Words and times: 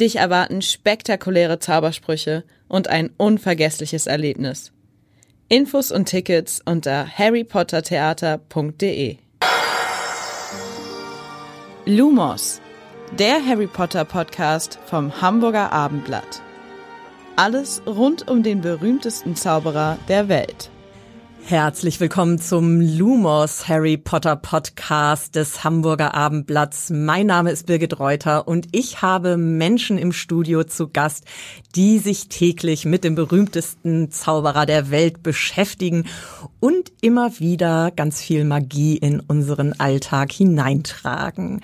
Dich 0.00 0.16
erwarten 0.16 0.62
spektakuläre 0.62 1.58
Zaubersprüche 1.58 2.44
und 2.68 2.86
ein 2.86 3.10
unvergessliches 3.16 4.06
Erlebnis. 4.06 4.70
Infos 5.48 5.90
und 5.90 6.04
Tickets 6.04 6.62
unter 6.64 7.04
harrypottertheater.de. 7.06 9.16
Lumos, 11.84 12.60
der 13.18 13.44
Harry 13.44 13.66
Potter 13.66 14.04
Podcast 14.04 14.78
vom 14.86 15.20
Hamburger 15.20 15.72
Abendblatt. 15.72 16.42
Alles 17.34 17.82
rund 17.86 18.28
um 18.28 18.44
den 18.44 18.60
berühmtesten 18.60 19.34
Zauberer 19.34 19.98
der 20.06 20.28
Welt. 20.28 20.70
Herzlich 21.48 21.98
willkommen 21.98 22.38
zum 22.38 22.78
Lumos 22.78 23.68
Harry 23.68 23.96
Potter 23.96 24.36
Podcast 24.36 25.34
des 25.34 25.64
Hamburger 25.64 26.14
Abendblatts. 26.14 26.90
Mein 26.90 27.28
Name 27.28 27.50
ist 27.50 27.64
Birgit 27.64 27.98
Reuter 27.98 28.46
und 28.46 28.68
ich 28.72 29.00
habe 29.00 29.38
Menschen 29.38 29.96
im 29.96 30.12
Studio 30.12 30.64
zu 30.64 30.90
Gast, 30.90 31.24
die 31.74 32.00
sich 32.00 32.28
täglich 32.28 32.84
mit 32.84 33.02
dem 33.02 33.14
berühmtesten 33.14 34.10
Zauberer 34.10 34.66
der 34.66 34.90
Welt 34.90 35.22
beschäftigen 35.22 36.04
und 36.60 36.92
immer 37.00 37.40
wieder 37.40 37.92
ganz 37.92 38.20
viel 38.20 38.44
Magie 38.44 38.98
in 38.98 39.20
unseren 39.20 39.72
Alltag 39.72 40.32
hineintragen. 40.32 41.62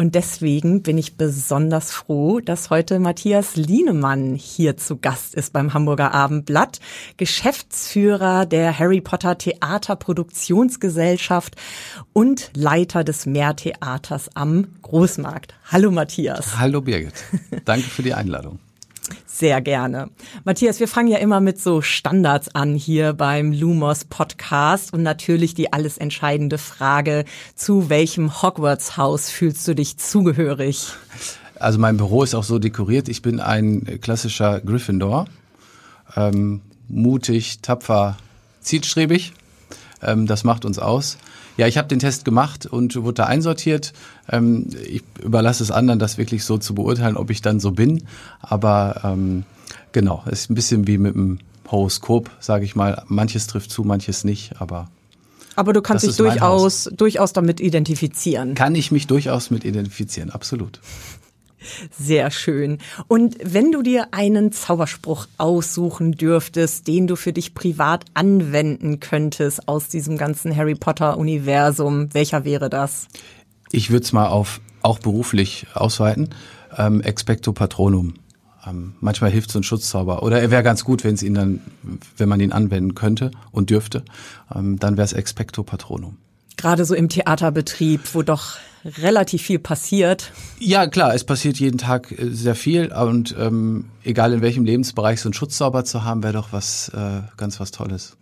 Und 0.00 0.14
deswegen 0.14 0.82
bin 0.82 0.96
ich 0.96 1.18
besonders 1.18 1.92
froh, 1.92 2.40
dass 2.40 2.70
heute 2.70 2.98
Matthias 3.00 3.56
Lienemann 3.56 4.34
hier 4.34 4.78
zu 4.78 4.96
Gast 4.96 5.34
ist 5.34 5.52
beim 5.52 5.74
Hamburger 5.74 6.14
Abendblatt, 6.14 6.80
Geschäftsführer 7.18 8.46
der 8.46 8.78
Harry 8.78 9.02
Potter 9.02 9.36
Theaterproduktionsgesellschaft 9.36 11.56
und 12.14 12.50
Leiter 12.54 13.04
des 13.04 13.26
Meertheaters 13.26 14.30
am 14.34 14.68
Großmarkt. 14.80 15.52
Hallo 15.70 15.90
Matthias. 15.90 16.58
Hallo 16.58 16.80
Birgit. 16.80 17.22
Danke 17.66 17.90
für 17.90 18.02
die 18.02 18.14
Einladung. 18.14 18.58
Sehr 19.26 19.60
gerne. 19.60 20.10
Matthias, 20.44 20.80
wir 20.80 20.88
fangen 20.88 21.08
ja 21.08 21.18
immer 21.18 21.40
mit 21.40 21.60
so 21.60 21.82
Standards 21.82 22.54
an 22.54 22.74
hier 22.74 23.12
beim 23.12 23.52
Lumos 23.52 24.04
Podcast 24.04 24.92
und 24.92 25.02
natürlich 25.02 25.54
die 25.54 25.72
alles 25.72 25.98
entscheidende 25.98 26.58
Frage, 26.58 27.24
zu 27.54 27.88
welchem 27.88 28.42
Hogwarts-Haus 28.42 29.30
fühlst 29.30 29.66
du 29.68 29.74
dich 29.74 29.96
zugehörig? 29.98 30.88
Also 31.56 31.78
mein 31.78 31.96
Büro 31.96 32.22
ist 32.22 32.34
auch 32.34 32.44
so 32.44 32.58
dekoriert. 32.58 33.08
Ich 33.08 33.22
bin 33.22 33.40
ein 33.40 34.00
klassischer 34.00 34.60
Gryffindor. 34.60 35.26
Ähm, 36.16 36.62
mutig, 36.88 37.60
tapfer, 37.60 38.16
zielstrebig. 38.60 39.34
Ähm, 40.02 40.26
das 40.26 40.44
macht 40.44 40.64
uns 40.64 40.78
aus. 40.78 41.18
Ja, 41.56 41.66
ich 41.66 41.76
habe 41.78 41.88
den 41.88 41.98
Test 41.98 42.24
gemacht 42.24 42.66
und 42.66 42.96
wurde 42.96 43.14
da 43.14 43.24
einsortiert. 43.26 43.92
Ähm, 44.30 44.66
ich 44.88 45.02
überlasse 45.22 45.62
es 45.62 45.70
anderen, 45.70 45.98
das 45.98 46.18
wirklich 46.18 46.44
so 46.44 46.58
zu 46.58 46.74
beurteilen, 46.74 47.16
ob 47.16 47.30
ich 47.30 47.42
dann 47.42 47.60
so 47.60 47.72
bin. 47.72 48.04
Aber 48.40 49.00
ähm, 49.04 49.44
genau, 49.92 50.22
es 50.26 50.42
ist 50.42 50.50
ein 50.50 50.54
bisschen 50.54 50.86
wie 50.86 50.98
mit 50.98 51.14
dem 51.14 51.38
Horoskop, 51.70 52.30
sage 52.40 52.64
ich 52.64 52.76
mal. 52.76 53.02
Manches 53.08 53.46
trifft 53.46 53.70
zu, 53.70 53.84
manches 53.84 54.24
nicht, 54.24 54.60
aber 54.60 54.88
aber 55.56 55.72
du 55.74 55.82
kannst 55.82 56.06
dich 56.06 56.16
durchaus, 56.16 56.88
durchaus 56.96 57.34
damit 57.34 57.60
identifizieren. 57.60 58.54
Kann 58.54 58.74
ich 58.74 58.92
mich 58.92 59.06
durchaus 59.06 59.50
mit 59.50 59.64
identifizieren, 59.64 60.30
absolut. 60.30 60.80
Sehr 61.90 62.30
schön. 62.30 62.78
Und 63.08 63.36
wenn 63.42 63.72
du 63.72 63.82
dir 63.82 64.08
einen 64.12 64.52
Zauberspruch 64.52 65.26
aussuchen 65.38 66.12
dürftest, 66.12 66.88
den 66.88 67.06
du 67.06 67.16
für 67.16 67.32
dich 67.32 67.54
privat 67.54 68.04
anwenden 68.14 69.00
könntest 69.00 69.68
aus 69.68 69.88
diesem 69.88 70.16
ganzen 70.16 70.54
Harry 70.56 70.74
Potter 70.74 71.18
Universum, 71.18 72.12
welcher 72.14 72.44
wäre 72.44 72.70
das? 72.70 73.08
Ich 73.72 73.90
würde 73.90 74.04
es 74.04 74.12
mal 74.12 74.28
auf 74.28 74.60
auch 74.82 74.98
beruflich 74.98 75.66
ausweiten. 75.74 76.30
Ähm, 76.76 77.00
Expecto 77.02 77.52
Patronum. 77.52 78.14
Ähm, 78.66 78.94
manchmal 79.00 79.30
hilft 79.30 79.50
so 79.50 79.58
ein 79.58 79.62
Schutzzauber. 79.62 80.22
Oder 80.22 80.40
er 80.40 80.50
wäre 80.50 80.62
ganz 80.62 80.84
gut, 80.84 81.04
wenn 81.04 81.14
es 81.14 81.22
ihn 81.22 81.34
dann, 81.34 81.60
wenn 82.16 82.28
man 82.28 82.40
ihn 82.40 82.52
anwenden 82.52 82.94
könnte 82.94 83.30
und 83.52 83.70
dürfte. 83.70 84.04
Ähm, 84.54 84.78
dann 84.78 84.96
wäre 84.96 85.04
es 85.04 85.12
Expecto 85.12 85.62
Patronum. 85.62 86.16
Gerade 86.56 86.84
so 86.84 86.94
im 86.94 87.08
Theaterbetrieb, 87.08 88.00
wo 88.12 88.22
doch 88.22 88.58
relativ 88.84 89.42
viel 89.42 89.58
passiert. 89.58 90.32
Ja, 90.58 90.86
klar, 90.86 91.14
es 91.14 91.24
passiert 91.24 91.58
jeden 91.58 91.78
Tag 91.78 92.12
äh, 92.12 92.30
sehr 92.30 92.54
viel 92.54 92.92
und 92.92 93.34
ähm, 93.38 93.86
egal 94.04 94.32
in 94.32 94.40
welchem 94.40 94.64
Lebensbereich 94.64 95.20
so 95.20 95.28
einen 95.28 95.34
Schutzzauber 95.34 95.84
zu 95.84 96.04
haben, 96.04 96.22
wäre 96.22 96.34
doch 96.34 96.52
was 96.52 96.90
äh, 96.94 97.22
ganz 97.36 97.60
was 97.60 97.70
Tolles. 97.70 98.16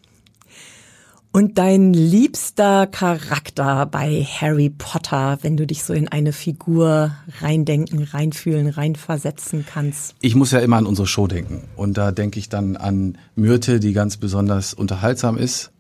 Und 1.30 1.58
dein 1.58 1.92
liebster 1.92 2.86
Charakter 2.86 3.84
bei 3.84 4.24
Harry 4.24 4.70
Potter, 4.70 5.38
wenn 5.42 5.58
du 5.58 5.66
dich 5.66 5.84
so 5.84 5.92
in 5.92 6.08
eine 6.08 6.32
Figur 6.32 7.12
reindenken, 7.40 8.02
reinfühlen, 8.02 8.68
reinversetzen 8.68 9.66
kannst? 9.68 10.14
Ich 10.20 10.34
muss 10.34 10.52
ja 10.52 10.60
immer 10.60 10.78
an 10.78 10.86
unsere 10.86 11.06
Show 11.06 11.26
denken. 11.26 11.64
Und 11.76 11.98
da 11.98 12.12
denke 12.12 12.38
ich 12.38 12.48
dann 12.48 12.76
an 12.78 13.18
Myrte, 13.36 13.78
die 13.78 13.92
ganz 13.92 14.16
besonders 14.16 14.72
unterhaltsam 14.72 15.36
ist. 15.36 15.70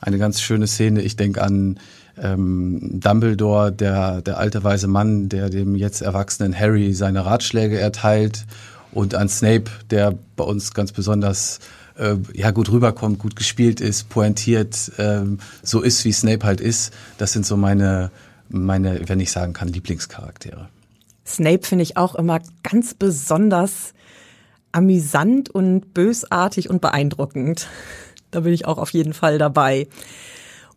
Eine 0.00 0.18
ganz 0.18 0.40
schöne 0.40 0.66
Szene. 0.66 1.02
Ich 1.02 1.16
denke 1.16 1.42
an 1.42 1.78
ähm, 2.22 3.00
Dumbledore, 3.00 3.72
der, 3.72 4.22
der 4.22 4.38
alte 4.38 4.64
weise 4.64 4.88
Mann, 4.88 5.28
der 5.28 5.50
dem 5.50 5.76
jetzt 5.76 6.00
erwachsenen 6.00 6.58
Harry 6.58 6.94
seine 6.94 7.24
Ratschläge 7.24 7.78
erteilt 7.78 8.46
und 8.92 9.14
an 9.14 9.28
Snape, 9.28 9.70
der 9.90 10.14
bei 10.36 10.44
uns 10.44 10.74
ganz 10.74 10.92
besonders 10.92 11.60
äh, 11.96 12.16
ja 12.32 12.50
gut 12.50 12.70
rüberkommt, 12.70 13.18
gut 13.18 13.36
gespielt 13.36 13.80
ist, 13.80 14.08
pointiert, 14.08 14.92
ähm, 14.98 15.38
so 15.62 15.80
ist 15.80 16.04
wie 16.04 16.12
Snape 16.12 16.44
halt 16.44 16.60
ist. 16.60 16.92
Das 17.18 17.32
sind 17.32 17.46
so 17.46 17.56
meine 17.56 18.10
meine, 18.48 19.08
wenn 19.08 19.20
ich 19.20 19.30
sagen 19.30 19.52
kann, 19.52 19.68
Lieblingscharaktere. 19.68 20.68
Snape 21.26 21.66
finde 21.66 21.82
ich 21.82 21.96
auch 21.96 22.14
immer 22.14 22.40
ganz 22.62 22.94
besonders 22.94 23.92
amüsant 24.72 25.50
und 25.50 25.92
bösartig 25.94 26.70
und 26.70 26.80
beeindruckend. 26.80 27.68
Da 28.30 28.40
bin 28.40 28.52
ich 28.52 28.66
auch 28.66 28.78
auf 28.78 28.90
jeden 28.90 29.12
Fall 29.12 29.38
dabei. 29.38 29.88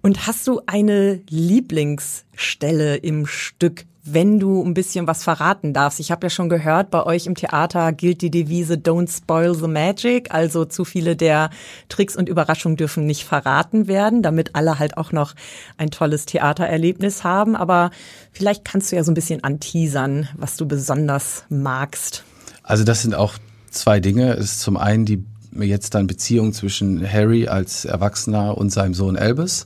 Und 0.02 0.26
hast 0.26 0.48
du 0.48 0.62
eine 0.66 1.22
Lieblingsstelle 1.30 2.96
im 2.96 3.28
Stück, 3.28 3.86
wenn 4.04 4.40
du 4.40 4.64
ein 4.64 4.74
bisschen 4.74 5.06
was 5.06 5.24
verraten 5.24 5.74
darfst? 5.74 6.00
Ich 6.00 6.10
habe 6.10 6.26
ja 6.26 6.32
schon 6.32 6.50
gehört, 6.50 6.90
bei 6.90 7.06
euch 7.06 7.28
im 7.28 7.36
Theater 7.36 7.94
gilt 7.94 8.24
die 8.24 8.32
Devise 8.32 8.74
Don't 8.74 9.16
spoil 9.16 9.54
the 9.54 9.68
magic, 9.68 10.34
also 10.34 10.66
zu 10.66 10.86
viele 10.86 11.16
der 11.16 11.52
Tricks 11.88 12.16
und 12.16 12.28
Überraschungen 12.28 12.78
dürfen 12.78 13.06
nicht 13.06 13.26
verraten 13.26 13.88
werden, 13.88 14.24
damit 14.24 14.56
alle 14.56 14.80
halt 14.80 14.98
auch 14.98 15.12
noch 15.12 15.36
ein 15.78 15.92
tolles 15.92 16.26
Theatererlebnis 16.26 17.24
haben. 17.24 17.56
Aber 17.56 17.92
vielleicht 18.32 18.66
kannst 18.66 18.92
du 18.92 18.96
ja 18.96 19.04
so 19.04 19.12
ein 19.12 19.16
bisschen 19.16 19.44
anteasern, 19.44 20.30
was 20.36 20.58
du 20.58 20.68
besonders 20.68 21.44
magst. 21.50 22.24
Also 22.64 22.84
das 22.84 23.04
sind 23.04 23.14
auch 23.14 23.36
zwei 23.70 24.00
Dinge. 24.00 24.34
Es 24.34 24.46
ist 24.46 24.60
zum 24.62 24.78
einen 24.78 25.06
die 25.06 25.24
jetzt 25.60 25.94
dann 25.96 26.08
Beziehung 26.08 26.54
zwischen 26.54 27.06
Harry 27.06 27.48
als 27.48 27.86
Erwachsener 27.86 28.58
und 28.58 28.72
seinem 28.72 28.94
Sohn 28.94 29.18
Albus. 29.18 29.66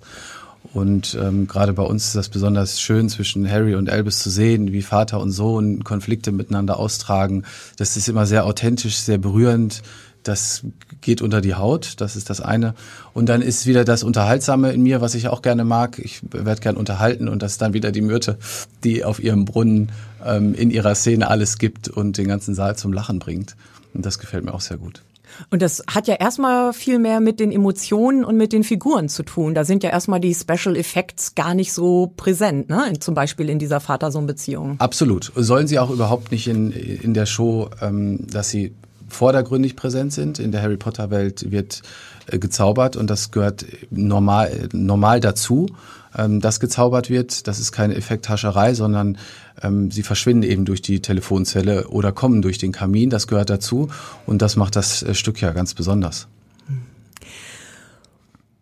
Und 0.73 1.17
ähm, 1.21 1.47
gerade 1.47 1.73
bei 1.73 1.83
uns 1.83 2.07
ist 2.07 2.15
das 2.15 2.29
besonders 2.29 2.81
schön, 2.81 3.07
zwischen 3.07 3.49
Harry 3.49 3.75
und 3.75 3.89
Albus 3.89 4.19
zu 4.19 4.29
sehen, 4.29 4.73
wie 4.73 4.81
Vater 4.81 5.19
und 5.21 5.31
Sohn 5.31 5.83
Konflikte 5.83 6.31
miteinander 6.31 6.79
austragen. 6.79 7.43
Das 7.77 7.95
ist 7.95 8.09
immer 8.09 8.25
sehr 8.25 8.45
authentisch, 8.45 8.97
sehr 8.97 9.17
berührend. 9.17 9.83
Das 10.23 10.63
geht 11.01 11.21
unter 11.21 11.39
die 11.39 11.53
Haut, 11.53 12.01
das 12.01 12.15
ist 12.15 12.31
das 12.31 12.41
eine. 12.41 12.73
Und 13.13 13.29
dann 13.29 13.43
ist 13.43 13.67
wieder 13.67 13.85
das 13.85 14.03
Unterhaltsame 14.03 14.71
in 14.71 14.81
mir, 14.81 14.99
was 14.99 15.13
ich 15.13 15.27
auch 15.27 15.43
gerne 15.43 15.63
mag. 15.63 15.99
Ich 15.99 16.21
werde 16.31 16.61
gern 16.61 16.77
unterhalten 16.77 17.29
und 17.29 17.43
das 17.43 17.53
ist 17.53 17.61
dann 17.61 17.73
wieder 17.73 17.91
die 17.91 18.01
Myrte, 18.01 18.39
die 18.83 19.03
auf 19.03 19.23
ihrem 19.23 19.45
Brunnen 19.45 19.91
ähm, 20.25 20.55
in 20.55 20.71
ihrer 20.71 20.95
Szene 20.95 21.29
alles 21.29 21.59
gibt 21.59 21.89
und 21.89 22.17
den 22.17 22.27
ganzen 22.27 22.55
Saal 22.55 22.75
zum 22.75 22.91
Lachen 22.91 23.19
bringt. 23.19 23.55
Und 23.93 24.05
das 24.05 24.17
gefällt 24.17 24.43
mir 24.43 24.53
auch 24.53 24.61
sehr 24.61 24.77
gut. 24.77 25.03
Und 25.49 25.61
das 25.61 25.83
hat 25.87 26.07
ja 26.07 26.15
erstmal 26.15 26.73
viel 26.73 26.99
mehr 26.99 27.19
mit 27.19 27.39
den 27.39 27.51
Emotionen 27.51 28.23
und 28.23 28.37
mit 28.37 28.53
den 28.53 28.63
Figuren 28.63 29.09
zu 29.09 29.23
tun. 29.23 29.53
Da 29.53 29.63
sind 29.63 29.83
ja 29.83 29.89
erstmal 29.89 30.19
die 30.19 30.33
Special 30.33 30.75
Effects 30.75 31.35
gar 31.35 31.53
nicht 31.53 31.73
so 31.73 32.13
präsent, 32.15 32.69
ne? 32.69 32.93
Zum 32.99 33.15
Beispiel 33.15 33.49
in 33.49 33.59
dieser 33.59 33.79
Vater-Sohn-Beziehung. 33.79 34.75
Absolut. 34.79 35.31
Sollen 35.35 35.67
sie 35.67 35.79
auch 35.79 35.89
überhaupt 35.89 36.31
nicht 36.31 36.47
in, 36.47 36.71
in 36.71 37.13
der 37.13 37.25
Show, 37.25 37.69
ähm, 37.81 38.25
dass 38.27 38.49
sie 38.49 38.73
vordergründig 39.07 39.75
präsent 39.75 40.13
sind. 40.13 40.39
In 40.39 40.51
der 40.51 40.61
Harry 40.61 40.77
Potter 40.77 41.09
Welt 41.09 41.51
wird 41.51 41.81
äh, 42.27 42.39
gezaubert 42.39 42.95
und 42.95 43.09
das 43.09 43.31
gehört 43.31 43.65
normal, 43.89 44.69
normal 44.73 45.19
dazu. 45.19 45.67
Ähm, 46.17 46.39
das 46.41 46.59
gezaubert 46.59 47.09
wird. 47.09 47.47
Das 47.47 47.59
ist 47.59 47.71
keine 47.71 47.95
Effekthascherei, 47.95 48.73
sondern 48.73 49.17
ähm, 49.61 49.91
sie 49.91 50.03
verschwinden 50.03 50.43
eben 50.43 50.65
durch 50.65 50.81
die 50.81 51.01
Telefonzelle 51.01 51.87
oder 51.87 52.11
kommen 52.11 52.41
durch 52.41 52.57
den 52.57 52.71
Kamin. 52.71 53.09
Das 53.09 53.27
gehört 53.27 53.49
dazu 53.49 53.89
und 54.25 54.41
das 54.41 54.55
macht 54.55 54.75
das 54.75 55.03
äh, 55.03 55.13
Stück 55.13 55.41
ja 55.41 55.51
ganz 55.51 55.73
besonders. 55.73 56.27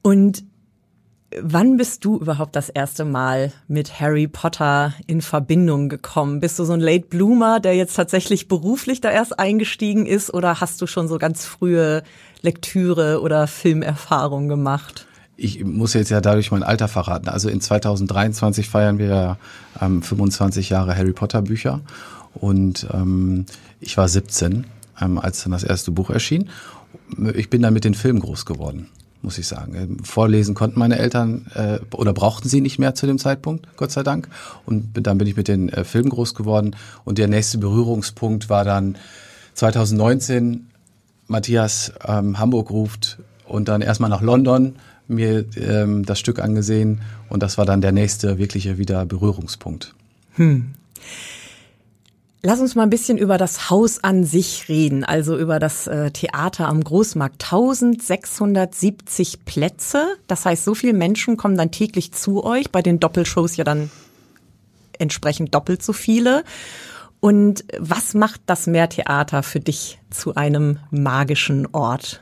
Und 0.01 0.43
Wann 1.41 1.77
bist 1.77 2.05
du 2.05 2.19
überhaupt 2.19 2.55
das 2.55 2.69
erste 2.69 3.05
Mal 3.05 3.51
mit 3.67 3.99
Harry 3.99 4.27
Potter 4.27 4.93
in 5.07 5.21
Verbindung 5.21 5.89
gekommen? 5.89 6.39
Bist 6.39 6.59
du 6.59 6.63
so 6.63 6.73
ein 6.73 6.79
Late 6.79 7.07
Bloomer, 7.07 7.59
der 7.59 7.75
jetzt 7.75 7.95
tatsächlich 7.95 8.47
beruflich 8.47 9.01
da 9.01 9.09
erst 9.09 9.39
eingestiegen 9.39 10.05
ist 10.05 10.31
oder 10.31 10.61
hast 10.61 10.81
du 10.81 10.87
schon 10.87 11.07
so 11.07 11.17
ganz 11.17 11.45
frühe 11.45 12.03
Lektüre 12.41 13.21
oder 13.21 13.47
Filmerfahrung 13.47 14.47
gemacht? 14.47 15.07
Ich 15.35 15.63
muss 15.63 15.93
jetzt 15.93 16.09
ja 16.09 16.21
dadurch 16.21 16.51
mein 16.51 16.63
Alter 16.63 16.87
verraten. 16.87 17.27
Also 17.27 17.49
in 17.49 17.59
2023 17.59 18.69
feiern 18.69 18.99
wir 18.99 19.37
ähm, 19.81 20.01
25 20.01 20.69
Jahre 20.69 20.95
Harry 20.95 21.13
Potter 21.13 21.41
Bücher 21.41 21.81
und 22.33 22.87
ähm, 22.93 23.45
ich 23.79 23.97
war 23.97 24.07
17, 24.07 24.65
ähm, 25.01 25.17
als 25.17 25.43
dann 25.43 25.51
das 25.51 25.63
erste 25.63 25.91
Buch 25.91 26.09
erschien. 26.09 26.49
Ich 27.33 27.49
bin 27.49 27.61
dann 27.61 27.73
mit 27.73 27.83
den 27.83 27.95
Filmen 27.95 28.19
groß 28.19 28.45
geworden 28.45 28.89
muss 29.23 29.37
ich 29.37 29.47
sagen. 29.47 29.73
Ähm, 29.75 30.03
vorlesen 30.03 30.53
konnten 30.53 30.77
meine 30.77 30.99
Eltern 30.99 31.47
äh, 31.55 31.79
oder 31.95 32.13
brauchten 32.13 32.49
sie 32.49 32.61
nicht 32.61 32.77
mehr 32.77 32.93
zu 32.93 33.07
dem 33.07 33.17
Zeitpunkt, 33.17 33.67
Gott 33.77 33.91
sei 33.91 34.03
Dank. 34.03 34.27
Und 34.65 34.89
dann 34.93 35.17
bin 35.17 35.27
ich 35.27 35.35
mit 35.35 35.47
den 35.47 35.69
äh, 35.69 35.83
Filmen 35.83 36.09
groß 36.09 36.35
geworden. 36.35 36.75
Und 37.05 37.17
der 37.17 37.27
nächste 37.27 37.57
Berührungspunkt 37.57 38.49
war 38.49 38.65
dann 38.65 38.97
2019, 39.55 40.67
Matthias 41.27 41.93
ähm, 42.05 42.37
Hamburg 42.37 42.69
ruft 42.69 43.17
und 43.47 43.69
dann 43.69 43.81
erstmal 43.81 44.09
nach 44.09 44.21
London 44.21 44.75
mir 45.07 45.45
ähm, 45.55 46.05
das 46.05 46.19
Stück 46.19 46.39
angesehen. 46.39 47.01
Und 47.29 47.43
das 47.43 47.57
war 47.57 47.65
dann 47.65 47.81
der 47.81 47.91
nächste 47.91 48.37
wirkliche 48.37 48.77
wieder 48.77 49.05
Berührungspunkt. 49.05 49.93
Hm. 50.35 50.73
Lass 52.45 52.59
uns 52.59 52.75
mal 52.75 52.83
ein 52.83 52.89
bisschen 52.89 53.17
über 53.17 53.37
das 53.37 53.69
Haus 53.69 54.03
an 54.03 54.25
sich 54.25 54.67
reden, 54.67 55.05
also 55.05 55.37
über 55.37 55.59
das 55.59 55.87
äh, 55.87 56.11
Theater 56.11 56.67
am 56.67 56.83
Großmarkt. 56.83 57.41
1670 57.41 59.45
Plätze, 59.45 60.17
das 60.27 60.45
heißt, 60.45 60.65
so 60.65 60.75
viele 60.75 60.91
Menschen 60.91 61.37
kommen 61.37 61.55
dann 61.55 61.71
täglich 61.71 62.11
zu 62.11 62.43
euch, 62.43 62.69
bei 62.69 62.81
den 62.81 62.99
Doppelshows 62.99 63.55
ja 63.55 63.63
dann 63.63 63.89
entsprechend 64.99 65.55
doppelt 65.55 65.83
so 65.83 65.93
viele. 65.93 66.43
Und 67.21 67.63
was 67.79 68.13
macht 68.13 68.41
das 68.45 68.67
Meertheater 68.67 69.41
für 69.43 69.61
dich 69.61 69.99
zu 70.09 70.35
einem 70.35 70.79
magischen 70.91 71.65
Ort? 71.71 72.21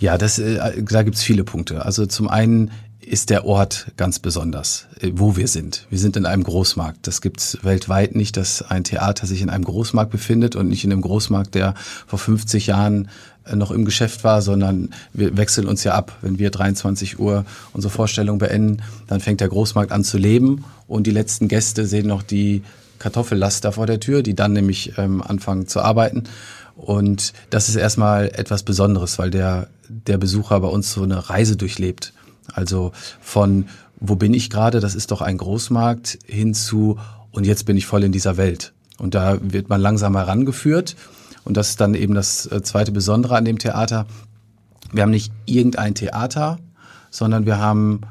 Ja, 0.00 0.18
das, 0.18 0.38
äh, 0.38 0.82
da 0.82 1.02
gibt's 1.02 1.22
viele 1.22 1.44
Punkte. 1.44 1.84
Also 1.84 2.06
zum 2.06 2.28
einen 2.28 2.70
ist 3.00 3.30
der 3.30 3.46
Ort 3.46 3.92
ganz 3.96 4.18
besonders, 4.18 4.86
äh, 5.00 5.10
wo 5.14 5.36
wir 5.36 5.48
sind. 5.48 5.86
Wir 5.90 5.98
sind 5.98 6.16
in 6.16 6.26
einem 6.26 6.44
Großmarkt. 6.44 7.06
Das 7.06 7.20
gibt's 7.20 7.58
weltweit 7.62 8.14
nicht, 8.14 8.36
dass 8.36 8.62
ein 8.62 8.84
Theater 8.84 9.26
sich 9.26 9.42
in 9.42 9.50
einem 9.50 9.64
Großmarkt 9.64 10.10
befindet 10.10 10.56
und 10.56 10.68
nicht 10.68 10.84
in 10.84 10.92
einem 10.92 11.00
Großmarkt, 11.00 11.54
der 11.54 11.74
vor 12.06 12.18
50 12.18 12.66
Jahren 12.66 13.08
äh, 13.44 13.56
noch 13.56 13.70
im 13.70 13.84
Geschäft 13.84 14.24
war, 14.24 14.42
sondern 14.42 14.90
wir 15.12 15.36
wechseln 15.36 15.66
uns 15.66 15.84
ja 15.84 15.94
ab. 15.94 16.16
Wenn 16.20 16.38
wir 16.38 16.50
23 16.50 17.18
Uhr 17.18 17.44
unsere 17.72 17.92
Vorstellung 17.92 18.38
beenden, 18.38 18.82
dann 19.06 19.20
fängt 19.20 19.40
der 19.40 19.48
Großmarkt 19.48 19.90
an 19.90 20.04
zu 20.04 20.18
leben 20.18 20.64
und 20.86 21.06
die 21.06 21.12
letzten 21.12 21.48
Gäste 21.48 21.86
sehen 21.86 22.06
noch 22.06 22.22
die 22.22 22.62
Kartoffellaster 22.98 23.72
vor 23.72 23.86
der 23.86 24.00
Tür, 24.00 24.22
die 24.22 24.34
dann 24.34 24.52
nämlich 24.52 24.98
ähm, 24.98 25.22
anfangen 25.22 25.66
zu 25.66 25.80
arbeiten. 25.80 26.24
Und 26.78 27.32
das 27.50 27.68
ist 27.68 27.74
erstmal 27.74 28.28
etwas 28.28 28.62
Besonderes, 28.62 29.18
weil 29.18 29.30
der, 29.30 29.66
der 29.88 30.16
Besucher 30.16 30.60
bei 30.60 30.68
uns 30.68 30.92
so 30.92 31.02
eine 31.02 31.28
Reise 31.28 31.56
durchlebt. 31.56 32.12
Also 32.52 32.92
von 33.20 33.66
wo 34.00 34.14
bin 34.14 34.32
ich 34.32 34.48
gerade, 34.48 34.78
das 34.78 34.94
ist 34.94 35.10
doch 35.10 35.20
ein 35.20 35.38
Großmarkt, 35.38 36.20
hin 36.24 36.54
zu 36.54 36.98
und 37.32 37.46
jetzt 37.46 37.66
bin 37.66 37.76
ich 37.76 37.86
voll 37.86 38.04
in 38.04 38.12
dieser 38.12 38.36
Welt. 38.36 38.72
Und 38.96 39.14
da 39.14 39.38
wird 39.40 39.68
man 39.68 39.80
langsam 39.80 40.16
herangeführt. 40.16 40.96
Und 41.44 41.56
das 41.56 41.70
ist 41.70 41.80
dann 41.80 41.94
eben 41.94 42.14
das 42.14 42.46
äh, 42.46 42.62
zweite 42.62 42.92
Besondere 42.92 43.36
an 43.36 43.44
dem 43.44 43.58
Theater. 43.58 44.06
Wir 44.92 45.02
haben 45.02 45.10
nicht 45.10 45.32
irgendein 45.46 45.94
Theater, 45.94 46.58
sondern 47.10 47.44
wir 47.44 47.58
haben 47.58 48.02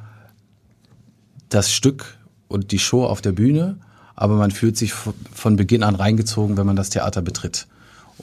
das 1.50 1.72
Stück 1.72 2.18
und 2.48 2.72
die 2.72 2.80
Show 2.80 3.06
auf 3.06 3.22
der 3.22 3.32
Bühne, 3.32 3.78
aber 4.16 4.36
man 4.36 4.52
fühlt 4.52 4.78
sich 4.78 4.94
von 4.94 5.56
Beginn 5.56 5.84
an 5.84 5.96
reingezogen, 5.96 6.58
wenn 6.58 6.66
man 6.66 6.76
das 6.76 6.90
Theater 6.90 7.22
betritt. 7.22 7.68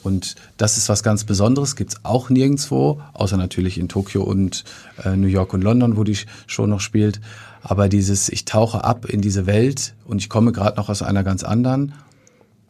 Und 0.03 0.35
das 0.57 0.77
ist 0.77 0.89
was 0.89 1.03
ganz 1.03 1.23
Besonderes, 1.23 1.75
gibt's 1.75 1.97
auch 2.03 2.29
nirgendwo, 2.29 3.01
außer 3.13 3.37
natürlich 3.37 3.77
in 3.77 3.87
Tokio 3.87 4.23
und 4.23 4.63
äh, 5.03 5.15
New 5.15 5.27
York 5.27 5.53
und 5.53 5.63
London, 5.63 5.97
wo 5.97 6.03
die 6.03 6.17
Show 6.47 6.67
noch 6.67 6.81
spielt. 6.81 7.21
Aber 7.61 7.89
dieses, 7.89 8.29
ich 8.29 8.45
tauche 8.45 8.83
ab 8.83 9.05
in 9.05 9.21
diese 9.21 9.45
Welt 9.45 9.95
und 10.05 10.19
ich 10.19 10.29
komme 10.29 10.51
gerade 10.51 10.77
noch 10.77 10.89
aus 10.89 11.01
einer 11.01 11.23
ganz 11.23 11.43
anderen. 11.43 11.93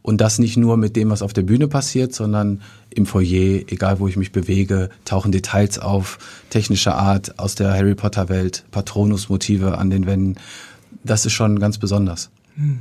Und 0.02 0.22
das 0.22 0.38
nicht 0.38 0.56
nur 0.56 0.78
mit 0.78 0.96
dem, 0.96 1.10
was 1.10 1.24
auf 1.24 1.34
der 1.34 1.42
Bühne 1.42 1.68
passiert, 1.68 2.14
sondern 2.14 2.62
im 2.92 3.08
Foyer, 3.08 3.64
egal 3.68 4.00
wo 4.00 4.08
ich 4.08 4.18
mich 4.18 4.32
bewege, 4.32 4.90
tauchen 5.04 5.32
Details 5.32 5.80
auf, 5.80 6.20
technischer 6.52 6.96
Art 6.96 7.40
aus 7.40 7.56
der 7.56 7.74
Harry 7.74 7.96
Potter 7.96 8.30
Welt, 8.30 8.66
Patronus-Motive 8.70 9.80
an 9.80 9.90
den 9.90 10.06
Wänden. 10.06 10.36
Das 11.04 11.26
ist 11.26 11.34
schon 11.34 11.60
ganz 11.60 11.80
besonders. 11.80 12.30
Hm. 12.56 12.80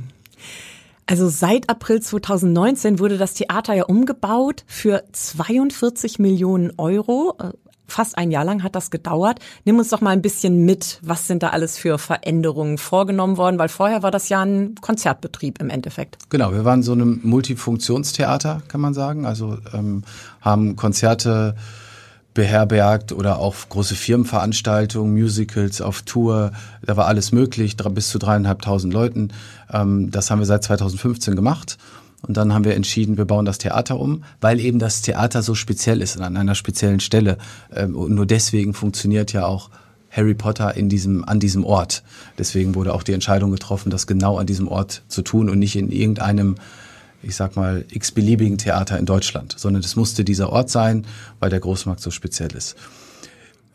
Also 1.07 1.29
seit 1.29 1.69
April 1.69 2.01
2019 2.01 2.99
wurde 2.99 3.17
das 3.17 3.35
Theater 3.35 3.73
ja 3.73 3.85
umgebaut 3.85 4.63
für 4.65 5.03
42 5.11 6.17
Millionen 6.17 6.73
Euro. 6.77 7.35
Äh, 7.39 7.51
fast 7.87 8.17
ein 8.17 8.31
Jahr 8.31 8.43
lang 8.43 8.63
hat 8.63 8.73
das 8.73 8.89
gedauert. 8.89 9.39
Nimm 9.65 9.77
uns 9.77 9.89
doch 9.89 10.01
mal 10.01 10.09
ein 10.09 10.23
bisschen 10.23 10.65
mit. 10.65 10.99
Was 11.03 11.27
sind 11.27 11.43
da 11.43 11.49
alles 11.49 11.77
für 11.77 11.99
Veränderungen 11.99 12.79
vorgenommen 12.79 13.37
worden? 13.37 13.59
Weil 13.59 13.69
vorher 13.69 14.01
war 14.01 14.09
das 14.09 14.29
ja 14.29 14.41
ein 14.41 14.75
Konzertbetrieb 14.81 15.61
im 15.61 15.69
Endeffekt. 15.69 16.17
Genau, 16.29 16.51
wir 16.53 16.65
waren 16.65 16.81
so 16.81 16.93
einem 16.93 17.19
Multifunktionstheater, 17.23 18.63
kann 18.67 18.81
man 18.81 18.95
sagen. 18.95 19.27
Also 19.27 19.57
ähm, 19.73 20.03
haben 20.41 20.75
Konzerte 20.75 21.55
beherbergt 22.35 23.11
oder 23.13 23.39
auch 23.39 23.55
große 23.69 23.95
Firmenveranstaltungen, 23.95 25.11
Musicals 25.11 25.81
auf 25.81 26.03
Tour. 26.03 26.51
Da 26.85 26.95
war 26.95 27.07
alles 27.07 27.31
möglich, 27.31 27.75
bis 27.77 28.09
zu 28.09 28.19
dreieinhalbtausend 28.19 28.93
Leuten. 28.93 29.29
Ähm, 29.73 30.11
das 30.11 30.29
haben 30.29 30.39
wir 30.39 30.45
seit 30.45 30.63
2015 30.63 31.35
gemacht. 31.35 31.77
Und 32.21 32.37
dann 32.37 32.53
haben 32.53 32.65
wir 32.65 32.75
entschieden, 32.75 33.17
wir 33.17 33.25
bauen 33.25 33.45
das 33.45 33.57
Theater 33.57 33.99
um, 33.99 34.23
weil 34.41 34.59
eben 34.59 34.79
das 34.79 35.01
Theater 35.01 35.43
so 35.43 35.55
speziell 35.55 36.01
ist 36.01 36.19
an 36.19 36.37
einer 36.37 36.55
speziellen 36.55 36.99
Stelle. 36.99 37.37
Ähm, 37.73 37.95
und 37.95 38.13
nur 38.13 38.25
deswegen 38.25 38.73
funktioniert 38.73 39.33
ja 39.33 39.45
auch 39.45 39.69
Harry 40.11 40.33
Potter 40.33 40.75
in 40.75 40.89
diesem, 40.89 41.23
an 41.25 41.39
diesem 41.39 41.63
Ort. 41.63 42.03
Deswegen 42.37 42.75
wurde 42.75 42.93
auch 42.93 43.03
die 43.03 43.13
Entscheidung 43.13 43.51
getroffen, 43.51 43.89
das 43.89 44.07
genau 44.07 44.37
an 44.37 44.45
diesem 44.45 44.67
Ort 44.67 45.03
zu 45.07 45.21
tun 45.21 45.49
und 45.49 45.59
nicht 45.59 45.75
in 45.75 45.91
irgendeinem 45.91 46.55
ich 47.25 47.35
sag 47.35 47.55
mal, 47.55 47.85
x-beliebigen 47.89 48.57
Theater 48.57 48.97
in 48.99 49.05
Deutschland, 49.05 49.55
sondern 49.57 49.83
es 49.83 49.95
musste 49.95 50.23
dieser 50.23 50.51
Ort 50.51 50.69
sein, 50.69 51.05
weil 51.39 51.49
der 51.49 51.59
Großmarkt 51.59 52.01
so 52.01 52.11
speziell 52.11 52.53
ist. 52.55 52.75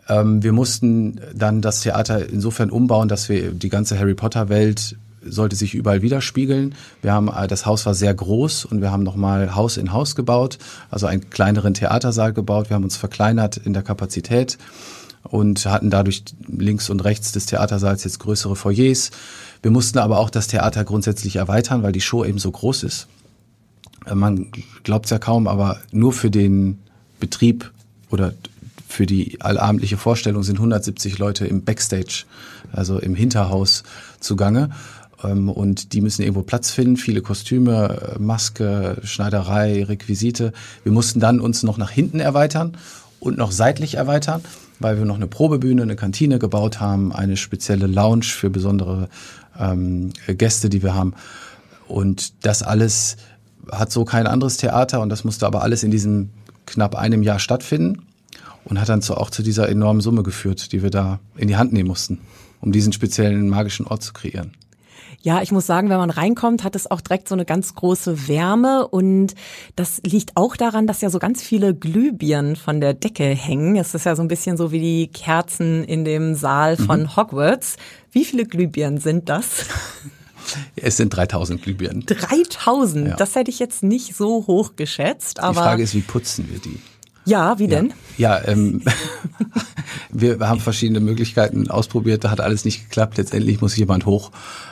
Ähm, 0.09 0.43
wir 0.43 0.53
mussten 0.53 1.21
dann 1.35 1.61
das 1.61 1.81
Theater 1.81 2.29
insofern 2.29 2.71
umbauen, 2.71 3.09
dass 3.09 3.29
wir 3.29 3.53
die 3.53 3.69
ganze 3.69 3.99
Harry 3.99 4.15
Potter 4.15 4.49
Welt 4.49 4.97
sollte 5.23 5.55
sich 5.55 5.75
überall 5.75 6.03
widerspiegeln. 6.03 6.75
Wir 7.03 7.13
haben, 7.13 7.29
äh, 7.29 7.47
das 7.47 7.67
Haus 7.67 7.87
war 7.87 7.95
sehr 7.95 8.15
groß 8.15 8.65
und 8.65 8.81
wir 8.81 8.91
haben 8.91 9.03
nochmal 9.03 9.55
Haus 9.55 9.77
in 9.77 9.93
Haus 9.93 10.17
gebaut, 10.17 10.59
also 10.91 11.07
einen 11.07 11.31
kleineren 11.31 11.75
Theatersaal 11.75 12.33
gebaut. 12.33 12.71
Wir 12.71 12.77
haben 12.77 12.85
uns 12.85 12.97
verkleinert 12.97 13.57
in 13.57 13.73
der 13.73 13.83
Kapazität 13.83 14.59
und 15.23 15.67
hatten 15.67 15.91
dadurch 15.91 16.25
links 16.49 16.89
und 16.91 17.05
rechts 17.05 17.33
des 17.33 17.47
Theatersaals 17.47 18.05
jetzt 18.05 18.19
größere 18.21 18.57
Foyers. 18.57 19.11
Wir 19.63 19.71
mussten 19.71 19.99
aber 19.99 20.19
auch 20.19 20.31
das 20.31 20.49
Theater 20.49 20.85
grundsätzlich 20.85 21.37
erweitern, 21.37 21.83
weil 21.83 21.93
die 21.93 22.01
Show 22.01 22.25
eben 22.25 22.39
so 22.39 22.51
groß 22.51 22.85
ist. 22.85 23.07
Man 24.13 24.51
glaubt 24.83 25.07
es 25.07 25.11
ja 25.11 25.19
kaum, 25.19 25.47
aber 25.47 25.79
nur 25.93 26.13
für 26.13 26.31
den 26.31 26.79
Betrieb 27.19 27.71
oder 28.11 28.33
für 28.89 29.07
die 29.07 29.41
allabendliche 29.41 29.97
Vorstellung 29.97 30.43
sind 30.43 30.57
170 30.57 31.19
Leute 31.19 31.47
im 31.47 31.65
Backstage, 31.65 32.25
also 32.73 32.99
im 32.99 33.15
Hinterhaus 33.15 33.85
zugange. 34.19 34.71
Ähm, 35.23 35.49
und 35.49 35.93
die 35.93 36.01
müssen 36.01 36.23
irgendwo 36.23 36.43
Platz 36.43 36.71
finden, 36.71 36.97
viele 36.97 37.23
Kostüme, 37.23 38.17
Maske, 38.19 38.99
Schneiderei, 39.05 39.85
Requisite. 39.85 40.53
Wir 40.83 40.93
mussten 40.93 41.21
dann 41.21 41.41
uns 41.41 41.63
noch 41.63 41.79
nach 41.79 41.91
hinten 41.91 42.21
erweitern 42.21 42.77
und 43.21 43.39
noch 43.39 43.53
seitlich 43.53 43.95
erweitern, 43.95 44.43
weil 44.81 44.99
wir 44.99 45.05
noch 45.05 45.17
eine 45.17 45.27
Probebühne, 45.27 45.83
eine 45.83 45.97
Kantine 45.97 46.39
gebaut 46.39 46.81
haben, 46.81 47.13
eine 47.13 47.37
spezielle 47.37 47.87
Lounge 47.87 48.25
für 48.25 48.51
besondere 48.51 49.09
ähm, 49.59 50.13
Gäste, 50.27 50.69
die 50.69 50.83
wir 50.83 50.95
haben. 50.95 51.15
Und 51.87 52.45
das 52.45 52.63
alles 52.63 53.17
hat 53.71 53.93
so 53.93 54.05
kein 54.05 54.27
anderes 54.27 54.57
Theater 54.57 55.01
und 55.01 55.09
das 55.09 55.25
musste 55.25 55.47
aber 55.47 55.63
alles 55.63 55.83
in 55.83 55.91
diesem 55.91 56.31
knapp 56.67 56.95
einem 56.95 57.23
Jahr 57.23 57.39
stattfinden 57.39 58.03
und 58.65 58.81
hat 58.81 58.89
dann 58.89 59.03
zu, 59.03 59.17
auch 59.17 59.31
zu 59.31 59.43
dieser 59.43 59.69
enormen 59.69 60.01
Summe 60.01 60.23
geführt, 60.23 60.73
die 60.73 60.83
wir 60.83 60.91
da 60.91 61.21
in 61.37 61.49
die 61.49 61.57
Hand 61.57 61.73
nehmen 61.73 61.89
mussten, 61.89 62.21
um 62.61 62.73
diesen 62.73 62.93
speziellen 62.93 63.49
magischen 63.49 63.87
Ort 63.87 64.03
zu 64.03 64.13
kreieren. 64.13 64.53
Ja, 65.23 65.43
ich 65.43 65.53
muss 65.53 65.67
sagen, 65.67 65.91
wenn 65.91 65.99
man 65.99 66.09
reinkommt, 66.09 66.65
hat 66.65 66.75
es 66.75 66.91
auch 66.91 67.03
direkt 67.03 67.29
so 67.29 67.35
eine 67.35 67.45
ganz 67.45 67.75
große 67.75 68.27
Wärme 68.27 68.89
und 68.89 69.35
das 69.77 70.01
liegt 70.03 70.37
auch 70.37 70.57
daran, 70.57 70.87
dass 70.87 71.03
ja 71.03 71.11
so 71.11 71.19
ganz 71.19 71.43
viele 71.43 71.75
Glühbirnen 71.75 72.57
von 72.57 72.81
der 72.81 72.95
Decke 72.95 73.25
hängen. 73.25 73.77
Es 73.77 73.95
ist 73.95 74.07
ja 74.07 74.17
so 74.17 74.23
ein 74.23 74.29
bisschen 74.29 74.57
so 74.57 74.73
wie 74.73 74.81
die 74.81 75.09
Kerzen 75.09 75.85
in 75.85 76.07
dem 76.07 76.35
Saal 76.35 76.79
von 76.79 77.03
mhm. 77.03 77.17
Hogwarts. 77.17 77.77
Wie 78.13 78.25
viele 78.25 78.47
Glühbirnen 78.47 78.99
sind 78.99 79.29
das? 79.29 79.67
Es 80.77 80.97
sind 80.97 81.11
3000 81.11 81.63
Glühbirnen. 81.63 82.05
3000? 82.07 83.09
Ja. 83.09 83.17
Das 83.17 83.35
hätte 83.35 83.51
ich 83.51 83.59
jetzt 83.59 83.83
nicht 83.83 84.17
so 84.17 84.47
hoch 84.47 84.77
geschätzt. 84.77 85.41
Aber 85.41 85.53
die 85.53 85.59
Frage 85.59 85.83
ist, 85.83 85.95
wie 85.95 86.01
putzen 86.01 86.49
wir 86.51 86.59
die? 86.59 86.79
Ja, 87.25 87.59
wie 87.59 87.69
denn? 87.69 87.93
Ja, 88.17 88.39
ja 88.39 88.49
ähm, 88.49 88.83
wir 90.11 90.39
haben 90.41 90.61
verschiedene 90.61 91.01
Möglichkeiten 91.01 91.71
ausprobiert, 91.71 92.25
da 92.25 92.31
hat 92.31 92.41
alles 92.41 92.65
nicht 92.65 92.89
geklappt. 92.89 93.19
Letztendlich 93.19 93.61
muss 93.61 93.77
jemand 93.77 94.07
hoch 94.07 94.31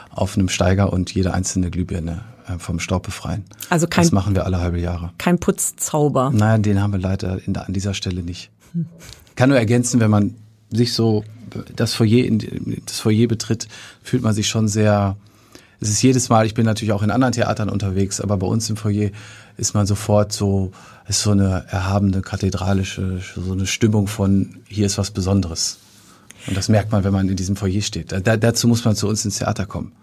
auf 0.09 0.35
einem 0.35 0.49
Steiger 0.49 0.91
und 0.91 1.13
jede 1.13 1.33
einzelne 1.33 1.69
Glühbirne 1.69 2.23
äh, 2.47 2.57
vom 2.57 2.79
Staub 2.79 3.03
befreien. 3.03 3.45
Also 3.69 3.87
kein, 3.87 4.03
das 4.03 4.11
machen 4.11 4.35
wir 4.35 4.45
alle 4.45 4.59
halbe 4.59 4.79
Jahre. 4.79 5.11
Kein 5.17 5.39
Putzzauber. 5.39 6.31
Nein, 6.33 6.63
den 6.63 6.81
haben 6.81 6.91
wir 6.91 6.99
leider 6.99 7.39
in, 7.45 7.55
an 7.55 7.73
dieser 7.73 7.93
Stelle 7.93 8.23
nicht. 8.23 8.49
Kann 9.35 9.49
nur 9.49 9.57
ergänzen, 9.57 9.99
wenn 9.99 10.11
man 10.11 10.35
sich 10.71 10.93
so 10.93 11.23
das 11.75 11.93
Foyer, 11.93 12.29
das 12.85 12.99
Foyer 12.99 13.27
betritt, 13.27 13.67
fühlt 14.03 14.23
man 14.23 14.33
sich 14.33 14.47
schon 14.47 14.67
sehr 14.67 15.17
es 15.81 15.89
ist 15.89 16.01
jedes 16.01 16.29
Mal, 16.29 16.45
ich 16.45 16.53
bin 16.53 16.65
natürlich 16.65 16.91
auch 16.91 17.03
in 17.03 17.11
anderen 17.11 17.33
Theatern 17.33 17.69
unterwegs, 17.69 18.19
aber 18.19 18.37
bei 18.37 18.47
uns 18.47 18.69
im 18.69 18.75
Foyer 18.75 19.11
ist 19.57 19.73
man 19.73 19.85
sofort 19.85 20.33
so, 20.33 20.71
ist 21.07 21.21
so 21.21 21.31
eine 21.31 21.65
erhabene, 21.69 22.21
kathedralische, 22.21 23.21
so 23.35 23.53
eine 23.53 23.65
Stimmung 23.65 24.07
von, 24.07 24.57
hier 24.67 24.85
ist 24.85 24.97
was 24.97 25.11
Besonderes. 25.11 25.79
Und 26.47 26.57
das 26.57 26.69
merkt 26.69 26.91
man, 26.91 27.03
wenn 27.03 27.13
man 27.13 27.29
in 27.29 27.35
diesem 27.35 27.55
Foyer 27.55 27.81
steht. 27.81 28.11
Da, 28.11 28.37
dazu 28.37 28.67
muss 28.67 28.85
man 28.85 28.95
zu 28.95 29.07
uns 29.07 29.23
ins 29.25 29.37
Theater 29.39 29.65
kommen. 29.65 29.93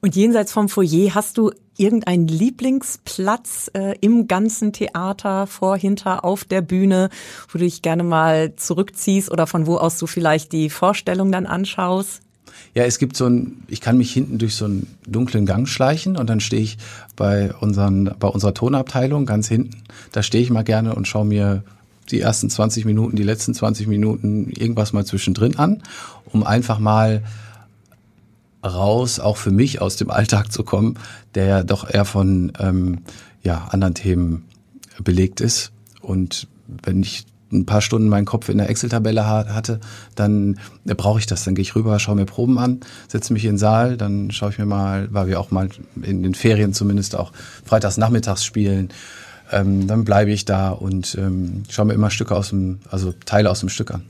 Und 0.00 0.16
jenseits 0.16 0.52
vom 0.52 0.68
Foyer 0.68 1.14
hast 1.14 1.38
du 1.38 1.50
irgendeinen 1.78 2.28
Lieblingsplatz 2.28 3.70
äh, 3.74 3.96
im 4.00 4.28
ganzen 4.28 4.72
Theater, 4.72 5.46
vor, 5.46 5.76
hinter, 5.76 6.24
auf 6.24 6.44
der 6.44 6.60
Bühne, 6.60 7.08
wo 7.48 7.58
du 7.58 7.64
dich 7.64 7.80
gerne 7.80 8.02
mal 8.02 8.54
zurückziehst 8.54 9.30
oder 9.30 9.46
von 9.46 9.66
wo 9.66 9.76
aus 9.76 9.98
du 9.98 10.06
vielleicht 10.06 10.52
die 10.52 10.68
Vorstellung 10.68 11.32
dann 11.32 11.46
anschaust? 11.46 12.23
Ja, 12.74 12.84
es 12.84 12.98
gibt 12.98 13.16
so 13.16 13.26
ein, 13.26 13.62
ich 13.68 13.80
kann 13.80 13.98
mich 13.98 14.12
hinten 14.12 14.38
durch 14.38 14.54
so 14.54 14.64
einen 14.64 14.86
dunklen 15.06 15.46
Gang 15.46 15.68
schleichen 15.68 16.16
und 16.16 16.28
dann 16.28 16.40
stehe 16.40 16.62
ich 16.62 16.78
bei 17.16 17.52
unseren, 17.54 18.10
bei 18.18 18.28
unserer 18.28 18.54
Tonabteilung 18.54 19.26
ganz 19.26 19.48
hinten. 19.48 19.82
Da 20.12 20.22
stehe 20.22 20.42
ich 20.42 20.50
mal 20.50 20.64
gerne 20.64 20.94
und 20.94 21.06
schaue 21.06 21.24
mir 21.24 21.62
die 22.10 22.20
ersten 22.20 22.50
20 22.50 22.84
Minuten, 22.84 23.16
die 23.16 23.22
letzten 23.22 23.54
20 23.54 23.86
Minuten 23.86 24.50
irgendwas 24.50 24.92
mal 24.92 25.06
zwischendrin 25.06 25.56
an, 25.56 25.82
um 26.26 26.44
einfach 26.44 26.78
mal 26.78 27.22
raus, 28.64 29.20
auch 29.20 29.36
für 29.36 29.50
mich 29.50 29.80
aus 29.80 29.96
dem 29.96 30.10
Alltag 30.10 30.50
zu 30.50 30.64
kommen, 30.64 30.98
der 31.34 31.46
ja 31.46 31.62
doch 31.62 31.88
eher 31.88 32.04
von 32.04 32.52
ähm, 32.58 33.02
ja, 33.42 33.68
anderen 33.70 33.94
Themen 33.94 34.44
belegt 35.02 35.40
ist. 35.40 35.72
Und 36.00 36.48
wenn 36.66 37.02
ich 37.02 37.24
ein 37.52 37.66
paar 37.66 37.80
Stunden 37.80 38.08
meinen 38.08 38.24
Kopf 38.24 38.48
in 38.48 38.58
der 38.58 38.68
Excel-Tabelle 38.68 39.26
hatte, 39.26 39.80
dann 40.14 40.58
äh, 40.86 40.94
brauche 40.94 41.18
ich 41.18 41.26
das. 41.26 41.44
Dann 41.44 41.54
gehe 41.54 41.62
ich 41.62 41.76
rüber, 41.76 41.98
schaue 41.98 42.16
mir 42.16 42.26
Proben 42.26 42.58
an, 42.58 42.80
setze 43.08 43.32
mich 43.32 43.44
in 43.44 43.52
den 43.52 43.58
Saal, 43.58 43.96
dann 43.96 44.30
schaue 44.30 44.50
ich 44.50 44.58
mir 44.58 44.66
mal, 44.66 45.08
weil 45.10 45.28
wir 45.28 45.40
auch 45.40 45.50
mal 45.50 45.68
in 46.02 46.22
den 46.22 46.34
Ferien 46.34 46.72
zumindest 46.72 47.16
auch 47.16 47.32
freitags 47.64 47.96
nachmittags 47.96 48.44
spielen, 48.44 48.90
ähm, 49.52 49.86
dann 49.86 50.04
bleibe 50.04 50.32
ich 50.32 50.44
da 50.44 50.70
und 50.70 51.16
ähm, 51.18 51.64
schaue 51.68 51.86
mir 51.86 51.94
immer 51.94 52.10
Stücke 52.10 52.34
aus 52.34 52.48
dem, 52.50 52.80
also 52.90 53.14
Teile 53.24 53.50
aus 53.50 53.60
dem 53.60 53.68
Stück 53.68 53.90
an. 53.92 54.02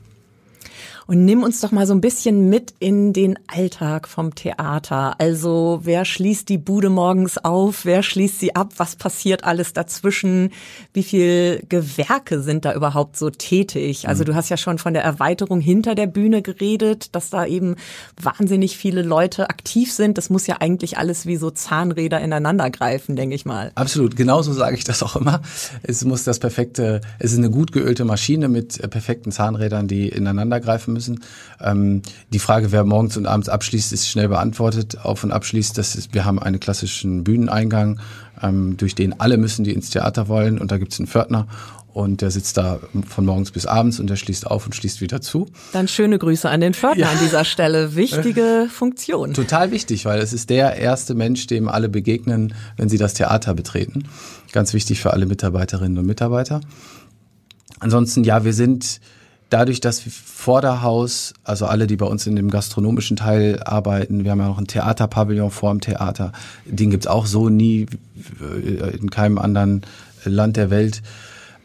Und 1.07 1.23
nimm 1.23 1.43
uns 1.43 1.61
doch 1.61 1.71
mal 1.71 1.85
so 1.85 1.93
ein 1.93 2.01
bisschen 2.01 2.49
mit 2.49 2.73
in 2.79 3.13
den 3.13 3.37
Alltag 3.45 4.07
vom 4.07 4.33
Theater. 4.33 5.19
Also 5.19 5.81
wer 5.83 6.03
schließt 6.03 6.49
die 6.49 6.57
Bude 6.57 6.89
morgens 6.89 7.37
auf? 7.37 7.85
Wer 7.85 8.01
schließt 8.01 8.39
sie 8.39 8.55
ab? 8.55 8.73
Was 8.77 8.95
passiert 8.95 9.43
alles 9.43 9.73
dazwischen? 9.73 10.49
Wie 10.93 11.03
viel 11.03 11.63
Gewerke 11.69 12.41
sind 12.41 12.65
da 12.65 12.73
überhaupt 12.73 13.17
so 13.17 13.29
tätig? 13.29 14.07
Also 14.07 14.23
mhm. 14.23 14.27
du 14.27 14.35
hast 14.35 14.49
ja 14.49 14.57
schon 14.57 14.79
von 14.79 14.95
der 14.95 15.03
Erweiterung 15.03 15.59
hinter 15.59 15.93
der 15.93 16.07
Bühne 16.07 16.41
geredet, 16.41 17.15
dass 17.15 17.29
da 17.29 17.45
eben 17.45 17.75
wahnsinnig 18.19 18.75
viele 18.75 19.03
Leute 19.03 19.51
aktiv 19.51 19.93
sind. 19.93 20.17
Das 20.17 20.31
muss 20.31 20.47
ja 20.47 20.57
eigentlich 20.59 20.97
alles 20.97 21.27
wie 21.27 21.35
so 21.35 21.51
Zahnräder 21.51 22.19
ineinander 22.19 22.71
greifen, 22.71 23.15
denke 23.15 23.35
ich 23.35 23.45
mal. 23.45 23.71
Absolut. 23.75 24.15
Genauso 24.15 24.53
sage 24.53 24.75
ich 24.75 24.85
das 24.85 25.03
auch 25.03 25.15
immer. 25.15 25.41
Es 25.83 26.03
muss 26.03 26.23
das 26.23 26.39
perfekte, 26.39 27.01
es 27.19 27.31
ist 27.31 27.37
eine 27.37 27.51
gut 27.51 27.71
geölte 27.71 28.05
Maschine 28.05 28.47
mit 28.47 28.89
perfekten 28.89 29.31
Zahnrädern, 29.31 29.87
die 29.87 30.09
ineinander 30.09 30.59
greifen 30.59 30.94
müssen. 30.95 31.21
Ähm, 31.61 32.01
die 32.33 32.39
Frage, 32.39 32.71
wer 32.71 32.83
morgens 32.83 33.15
und 33.15 33.27
abends 33.27 33.47
abschließt, 33.47 33.93
ist 33.93 34.09
schnell 34.09 34.29
beantwortet. 34.29 34.97
Auf 35.03 35.23
und 35.23 35.31
abschließt, 35.31 35.77
das 35.77 35.95
ist, 35.95 36.15
wir 36.15 36.25
haben 36.25 36.39
einen 36.39 36.59
klassischen 36.59 37.23
Bühneneingang, 37.23 37.99
ähm, 38.41 38.75
durch 38.77 38.95
den 38.95 39.19
alle 39.19 39.37
müssen, 39.37 39.63
die 39.63 39.73
ins 39.73 39.91
Theater 39.91 40.27
wollen. 40.27 40.57
Und 40.57 40.71
da 40.71 40.79
gibt 40.79 40.93
es 40.93 40.99
einen 40.99 41.07
Pförtner 41.07 41.47
und 41.95 42.19
der 42.19 42.29
sitzt 42.29 42.57
da 42.57 42.79
von 43.07 43.25
morgens 43.25 43.51
bis 43.51 43.65
abends 43.65 44.01
und 44.01 44.09
der 44.09 44.17
schließt 44.17 44.47
auf 44.47 44.65
und 44.65 44.75
schließt 44.75 44.99
wieder 44.99 45.21
zu. 45.21 45.47
Dann 45.71 45.87
schöne 45.87 46.19
Grüße 46.19 46.49
an 46.49 46.59
den 46.59 46.73
Pförtner 46.73 47.05
ja. 47.05 47.09
an 47.09 47.19
dieser 47.23 47.45
Stelle. 47.45 47.95
Wichtige 47.95 48.67
Funktion. 48.69 49.33
Total 49.33 49.71
wichtig, 49.71 50.03
weil 50.03 50.19
es 50.19 50.33
ist 50.33 50.49
der 50.49 50.75
erste 50.75 51.15
Mensch, 51.15 51.47
dem 51.47 51.69
alle 51.69 51.87
begegnen, 51.87 52.53
wenn 52.75 52.89
sie 52.89 52.97
das 52.97 53.13
Theater 53.13 53.53
betreten. 53.53 54.09
Ganz 54.51 54.73
wichtig 54.73 54.99
für 54.99 55.13
alle 55.13 55.25
Mitarbeiterinnen 55.25 55.97
und 55.97 56.05
Mitarbeiter. 56.05 56.59
Ansonsten, 57.79 58.25
ja, 58.25 58.43
wir 58.43 58.53
sind 58.53 58.99
dadurch, 59.49 59.79
dass 59.79 60.05
wir 60.05 60.11
Vorderhaus, 60.11 61.33
also 61.43 61.65
alle, 61.65 61.87
die 61.87 61.97
bei 61.97 62.05
uns 62.05 62.27
in 62.27 62.35
dem 62.35 62.49
gastronomischen 62.49 63.17
Teil 63.17 63.61
arbeiten, 63.63 64.23
wir 64.23 64.31
haben 64.31 64.39
ja 64.39 64.47
noch 64.47 64.57
ein 64.57 64.67
Theaterpavillon 64.67 65.51
vor 65.51 65.71
dem 65.71 65.81
Theater, 65.81 66.31
den 66.65 66.89
gibt's 66.89 67.07
auch 67.07 67.25
so 67.25 67.49
nie 67.49 67.85
äh, 68.41 68.95
in 68.97 69.09
keinem 69.09 69.37
anderen 69.37 69.81
Land 70.23 70.57
der 70.57 70.69
Welt, 70.69 71.01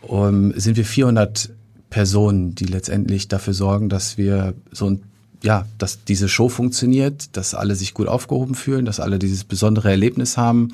um, 0.02 0.52
sind 0.58 0.76
wir 0.76 0.84
400 0.84 1.50
Personen, 1.90 2.54
die 2.54 2.64
letztendlich 2.64 3.28
dafür 3.28 3.54
sorgen, 3.54 3.88
dass 3.88 4.16
wir 4.16 4.54
so 4.70 4.90
ein 4.90 5.02
ja, 5.42 5.64
dass 5.78 6.04
diese 6.04 6.28
Show 6.28 6.50
funktioniert, 6.50 7.34
dass 7.34 7.54
alle 7.54 7.75
sich 7.75 7.94
gut 7.94 8.08
aufgehoben 8.08 8.54
fühlen, 8.54 8.84
dass 8.84 9.00
alle 9.00 9.18
dieses 9.18 9.44
besondere 9.44 9.90
Erlebnis 9.90 10.37
haben 10.37 10.72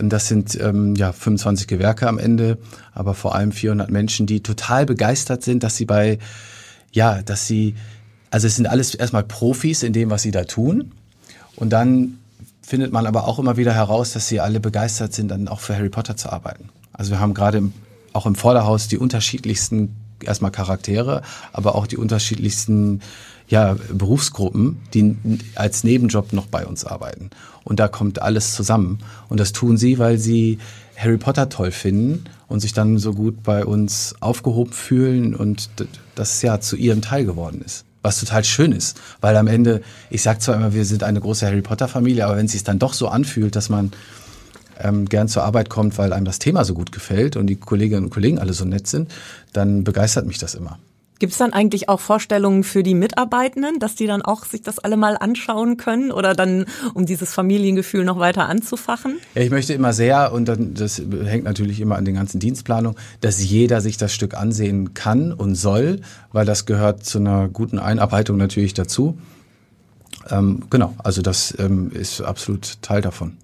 das 0.00 0.28
sind 0.28 0.58
ähm, 0.60 0.94
ja 0.94 1.12
25 1.12 1.66
Gewerke 1.66 2.08
am 2.08 2.18
Ende, 2.18 2.58
aber 2.92 3.14
vor 3.14 3.34
allem 3.34 3.52
400 3.52 3.90
Menschen, 3.90 4.26
die 4.26 4.42
total 4.42 4.86
begeistert 4.86 5.42
sind, 5.42 5.62
dass 5.62 5.76
sie 5.76 5.84
bei, 5.84 6.18
ja, 6.92 7.22
dass 7.22 7.46
sie, 7.46 7.74
also 8.30 8.46
es 8.46 8.56
sind 8.56 8.66
alles 8.66 8.94
erstmal 8.94 9.24
Profis 9.24 9.82
in 9.82 9.92
dem, 9.92 10.10
was 10.10 10.22
sie 10.22 10.30
da 10.30 10.44
tun. 10.44 10.92
Und 11.56 11.70
dann 11.70 12.18
findet 12.62 12.92
man 12.92 13.06
aber 13.06 13.26
auch 13.26 13.38
immer 13.38 13.56
wieder 13.56 13.74
heraus, 13.74 14.12
dass 14.12 14.28
sie 14.28 14.40
alle 14.40 14.60
begeistert 14.60 15.12
sind, 15.12 15.28
dann 15.28 15.48
auch 15.48 15.60
für 15.60 15.74
Harry 15.74 15.88
Potter 15.88 16.16
zu 16.16 16.30
arbeiten. 16.30 16.68
Also 16.92 17.10
wir 17.10 17.20
haben 17.20 17.34
gerade 17.34 17.62
auch 18.12 18.26
im 18.26 18.34
Vorderhaus 18.34 18.88
die 18.88 18.98
unterschiedlichsten 18.98 19.96
erstmal 20.24 20.50
Charaktere, 20.50 21.22
aber 21.52 21.74
auch 21.74 21.86
die 21.86 21.96
unterschiedlichsten 21.96 23.00
ja, 23.48 23.76
Berufsgruppen, 23.92 24.80
die 24.92 25.16
als 25.54 25.84
Nebenjob 25.84 26.32
noch 26.32 26.46
bei 26.46 26.66
uns 26.66 26.84
arbeiten. 26.84 27.30
Und 27.64 27.80
da 27.80 27.88
kommt 27.88 28.20
alles 28.20 28.54
zusammen. 28.54 28.98
Und 29.28 29.40
das 29.40 29.52
tun 29.52 29.76
sie, 29.76 29.98
weil 29.98 30.18
sie 30.18 30.58
Harry 30.96 31.16
Potter 31.16 31.48
toll 31.48 31.70
finden 31.70 32.24
und 32.48 32.60
sich 32.60 32.72
dann 32.72 32.98
so 32.98 33.14
gut 33.14 33.42
bei 33.42 33.64
uns 33.64 34.14
aufgehoben 34.20 34.72
fühlen 34.72 35.34
und 35.34 35.70
das 36.14 36.42
ja 36.42 36.60
zu 36.60 36.76
ihrem 36.76 37.02
Teil 37.02 37.24
geworden 37.24 37.62
ist. 37.64 37.84
Was 38.02 38.20
total 38.20 38.44
schön 38.44 38.72
ist, 38.72 39.00
weil 39.20 39.36
am 39.36 39.48
Ende, 39.48 39.82
ich 40.08 40.22
sage 40.22 40.38
zwar 40.38 40.54
immer, 40.54 40.72
wir 40.72 40.84
sind 40.84 41.02
eine 41.02 41.20
große 41.20 41.46
Harry 41.46 41.62
Potter 41.62 41.88
Familie, 41.88 42.26
aber 42.26 42.36
wenn 42.36 42.46
es 42.46 42.52
sich 42.52 42.64
dann 42.64 42.78
doch 42.78 42.92
so 42.92 43.08
anfühlt, 43.08 43.56
dass 43.56 43.68
man 43.68 43.92
ähm, 44.80 45.06
gern 45.06 45.28
zur 45.28 45.44
Arbeit 45.44 45.70
kommt, 45.70 45.98
weil 45.98 46.12
einem 46.12 46.24
das 46.24 46.38
Thema 46.38 46.64
so 46.64 46.74
gut 46.74 46.92
gefällt 46.92 47.36
und 47.36 47.46
die 47.46 47.56
Kolleginnen 47.56 48.04
und 48.04 48.10
Kollegen 48.10 48.38
alle 48.38 48.52
so 48.52 48.64
nett 48.64 48.86
sind, 48.86 49.10
dann 49.52 49.84
begeistert 49.84 50.26
mich 50.26 50.38
das 50.38 50.54
immer. 50.54 50.78
Gibt 51.18 51.32
es 51.32 51.38
dann 51.38 51.52
eigentlich 51.52 51.88
auch 51.88 51.98
Vorstellungen 51.98 52.62
für 52.62 52.84
die 52.84 52.94
Mitarbeitenden, 52.94 53.80
dass 53.80 53.96
die 53.96 54.06
dann 54.06 54.22
auch 54.22 54.44
sich 54.44 54.62
das 54.62 54.78
alle 54.78 54.96
mal 54.96 55.16
anschauen 55.16 55.76
können 55.76 56.12
oder 56.12 56.34
dann, 56.34 56.66
um 56.94 57.06
dieses 57.06 57.34
Familiengefühl 57.34 58.04
noch 58.04 58.20
weiter 58.20 58.48
anzufachen? 58.48 59.16
Ja, 59.34 59.42
ich 59.42 59.50
möchte 59.50 59.72
immer 59.72 59.92
sehr, 59.92 60.32
und 60.32 60.46
dann, 60.46 60.74
das 60.74 61.02
hängt 61.24 61.42
natürlich 61.42 61.80
immer 61.80 61.96
an 61.96 62.04
den 62.04 62.14
ganzen 62.14 62.38
Dienstplanungen, 62.38 62.96
dass 63.20 63.42
jeder 63.42 63.80
sich 63.80 63.96
das 63.96 64.14
Stück 64.14 64.34
ansehen 64.34 64.94
kann 64.94 65.32
und 65.32 65.56
soll, 65.56 66.02
weil 66.30 66.46
das 66.46 66.66
gehört 66.66 67.04
zu 67.04 67.18
einer 67.18 67.48
guten 67.48 67.80
Einarbeitung 67.80 68.36
natürlich 68.36 68.74
dazu. 68.74 69.18
Ähm, 70.30 70.64
genau, 70.70 70.94
also 70.98 71.20
das 71.20 71.52
ähm, 71.58 71.90
ist 71.92 72.20
absolut 72.20 72.80
Teil 72.82 73.00
davon. 73.00 73.36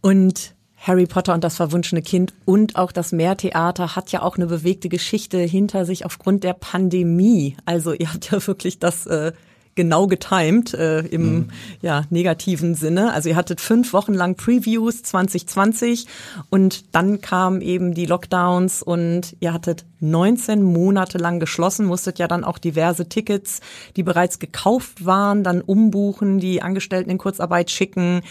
Und 0.00 0.54
Harry 0.80 1.06
Potter 1.06 1.34
und 1.34 1.42
das 1.42 1.56
verwunschene 1.56 2.02
Kind 2.02 2.32
und 2.44 2.76
auch 2.76 2.92
das 2.92 3.12
Meertheater 3.12 3.96
hat 3.96 4.12
ja 4.12 4.22
auch 4.22 4.36
eine 4.36 4.46
bewegte 4.46 4.88
Geschichte 4.88 5.38
hinter 5.38 5.84
sich 5.84 6.04
aufgrund 6.04 6.44
der 6.44 6.54
Pandemie. 6.54 7.56
Also 7.64 7.92
ihr 7.92 8.12
habt 8.12 8.30
ja 8.30 8.46
wirklich 8.46 8.78
das 8.78 9.06
äh, 9.06 9.32
genau 9.78 10.08
getimed 10.08 10.74
äh, 10.74 11.00
im 11.02 11.22
mhm. 11.22 11.48
ja, 11.82 12.02
negativen 12.10 12.74
Sinne. 12.74 13.12
Also 13.12 13.28
ihr 13.28 13.36
hattet 13.36 13.60
fünf 13.60 13.92
Wochen 13.92 14.12
lang 14.12 14.34
Previews 14.34 15.04
2020 15.04 16.06
und 16.50 16.94
dann 16.96 17.20
kamen 17.20 17.60
eben 17.60 17.94
die 17.94 18.06
Lockdowns 18.06 18.82
und 18.82 19.36
ihr 19.38 19.52
hattet 19.52 19.84
19 20.00 20.64
Monate 20.64 21.18
lang 21.18 21.38
geschlossen, 21.38 21.86
musstet 21.86 22.18
ja 22.18 22.26
dann 22.26 22.42
auch 22.42 22.58
diverse 22.58 23.08
Tickets, 23.08 23.60
die 23.94 24.02
bereits 24.02 24.40
gekauft 24.40 25.04
waren, 25.04 25.44
dann 25.44 25.60
umbuchen, 25.60 26.40
die 26.40 26.60
Angestellten 26.60 27.10
in 27.10 27.18
Kurzarbeit 27.18 27.70
schicken. 27.70 28.22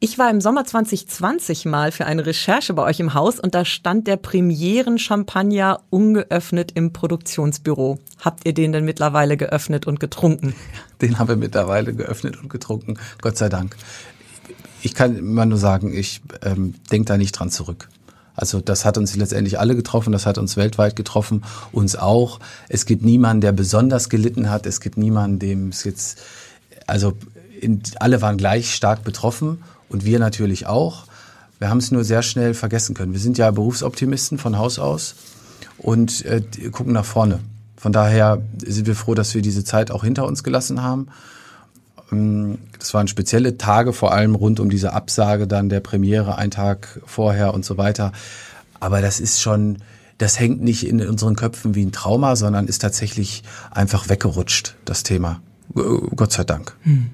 Ich 0.00 0.16
war 0.16 0.30
im 0.30 0.40
Sommer 0.40 0.64
2020 0.64 1.64
mal 1.64 1.90
für 1.90 2.06
eine 2.06 2.24
Recherche 2.24 2.72
bei 2.72 2.84
euch 2.84 3.00
im 3.00 3.14
Haus 3.14 3.40
und 3.40 3.56
da 3.56 3.64
stand 3.64 4.06
der 4.06 4.16
Premieren-Champagner 4.16 5.80
ungeöffnet 5.90 6.70
im 6.76 6.92
Produktionsbüro. 6.92 7.98
Habt 8.20 8.46
ihr 8.46 8.54
den 8.54 8.70
denn 8.70 8.84
mittlerweile 8.84 9.36
geöffnet 9.36 9.88
und 9.88 9.98
getrunken? 9.98 10.54
Den 11.02 11.18
haben 11.18 11.28
wir 11.28 11.36
mittlerweile 11.36 11.94
geöffnet 11.94 12.40
und 12.40 12.48
getrunken, 12.48 12.96
Gott 13.20 13.36
sei 13.36 13.48
Dank. 13.48 13.76
Ich 14.82 14.94
kann 14.94 15.16
immer 15.16 15.46
nur 15.46 15.58
sagen, 15.58 15.92
ich 15.92 16.22
ähm, 16.42 16.74
denke 16.92 17.06
da 17.06 17.16
nicht 17.16 17.32
dran 17.32 17.50
zurück. 17.50 17.88
Also 18.36 18.60
das 18.60 18.84
hat 18.84 18.98
uns 18.98 19.16
letztendlich 19.16 19.58
alle 19.58 19.74
getroffen, 19.74 20.12
das 20.12 20.26
hat 20.26 20.38
uns 20.38 20.56
weltweit 20.56 20.94
getroffen, 20.94 21.42
uns 21.72 21.96
auch. 21.96 22.38
Es 22.68 22.86
gibt 22.86 23.04
niemanden, 23.04 23.40
der 23.40 23.50
besonders 23.50 24.08
gelitten 24.08 24.48
hat. 24.48 24.64
Es 24.64 24.80
gibt 24.80 24.96
niemanden, 24.96 25.40
dem 25.40 25.70
es 25.70 25.82
jetzt, 25.82 26.20
also 26.86 27.14
in, 27.60 27.82
alle 27.98 28.22
waren 28.22 28.36
gleich 28.36 28.72
stark 28.72 29.02
betroffen 29.02 29.58
und 29.88 30.04
wir 30.04 30.18
natürlich 30.18 30.66
auch. 30.66 31.04
Wir 31.58 31.70
haben 31.70 31.78
es 31.78 31.90
nur 31.90 32.04
sehr 32.04 32.22
schnell 32.22 32.54
vergessen 32.54 32.94
können. 32.94 33.12
Wir 33.12 33.20
sind 33.20 33.38
ja 33.38 33.50
Berufsoptimisten 33.50 34.38
von 34.38 34.58
Haus 34.58 34.78
aus 34.78 35.16
und 35.78 36.24
äh, 36.24 36.42
gucken 36.70 36.92
nach 36.92 37.04
vorne. 37.04 37.40
Von 37.76 37.92
daher 37.92 38.42
sind 38.64 38.86
wir 38.86 38.94
froh, 38.94 39.14
dass 39.14 39.34
wir 39.34 39.42
diese 39.42 39.64
Zeit 39.64 39.90
auch 39.90 40.04
hinter 40.04 40.26
uns 40.26 40.42
gelassen 40.42 40.82
haben. 40.82 41.08
Ähm, 42.12 42.58
das 42.78 42.94
waren 42.94 43.08
spezielle 43.08 43.58
Tage, 43.58 43.92
vor 43.92 44.12
allem 44.12 44.34
rund 44.34 44.60
um 44.60 44.70
diese 44.70 44.92
Absage 44.92 45.46
dann 45.46 45.68
der 45.68 45.80
Premiere, 45.80 46.38
ein 46.38 46.50
Tag 46.50 47.00
vorher 47.06 47.54
und 47.54 47.64
so 47.64 47.76
weiter. 47.76 48.12
Aber 48.80 49.00
das 49.00 49.20
ist 49.20 49.40
schon, 49.40 49.78
das 50.18 50.38
hängt 50.38 50.62
nicht 50.62 50.86
in 50.86 51.00
unseren 51.06 51.36
Köpfen 51.36 51.74
wie 51.74 51.84
ein 51.84 51.92
Trauma, 51.92 52.36
sondern 52.36 52.66
ist 52.66 52.80
tatsächlich 52.80 53.42
einfach 53.70 54.08
weggerutscht, 54.08 54.76
das 54.84 55.02
Thema. 55.02 55.40
Gott 55.74 56.32
sei 56.32 56.44
Dank. 56.44 56.74
Hm. 56.82 57.10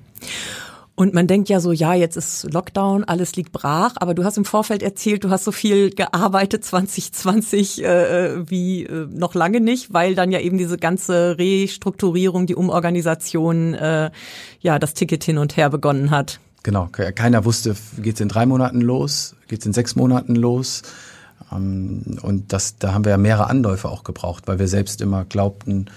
Und 0.96 1.12
man 1.12 1.26
denkt 1.26 1.48
ja 1.48 1.58
so, 1.58 1.72
ja, 1.72 1.92
jetzt 1.94 2.16
ist 2.16 2.52
Lockdown, 2.52 3.02
alles 3.02 3.34
liegt 3.34 3.50
brach, 3.50 3.94
aber 3.96 4.14
du 4.14 4.22
hast 4.22 4.38
im 4.38 4.44
Vorfeld 4.44 4.80
erzählt, 4.80 5.24
du 5.24 5.30
hast 5.30 5.44
so 5.44 5.50
viel 5.50 5.90
gearbeitet 5.90 6.64
2020 6.64 7.82
äh, 7.82 8.48
wie 8.48 8.84
äh, 8.84 9.06
noch 9.10 9.34
lange 9.34 9.60
nicht, 9.60 9.92
weil 9.92 10.14
dann 10.14 10.30
ja 10.30 10.38
eben 10.38 10.56
diese 10.56 10.76
ganze 10.76 11.36
Restrukturierung, 11.36 12.46
die 12.46 12.54
Umorganisation, 12.54 13.74
äh, 13.74 14.10
ja, 14.60 14.78
das 14.78 14.94
Ticket 14.94 15.24
hin 15.24 15.38
und 15.38 15.56
her 15.56 15.68
begonnen 15.68 16.10
hat. 16.10 16.38
Genau, 16.62 16.88
keiner 16.88 17.44
wusste, 17.44 17.76
geht's 17.98 18.20
in 18.20 18.28
drei 18.28 18.46
Monaten 18.46 18.80
los, 18.80 19.36
geht's 19.48 19.66
in 19.66 19.72
sechs 19.72 19.96
Monaten 19.96 20.34
los. 20.34 20.82
Ähm, 21.52 22.18
und 22.22 22.52
das, 22.52 22.78
da 22.78 22.94
haben 22.94 23.04
wir 23.04 23.10
ja 23.10 23.18
mehrere 23.18 23.48
Anläufe 23.48 23.88
auch 23.88 24.04
gebraucht, 24.04 24.44
weil 24.46 24.58
wir 24.58 24.68
selbst 24.68 25.00
immer 25.00 25.24
glaubten, 25.24 25.90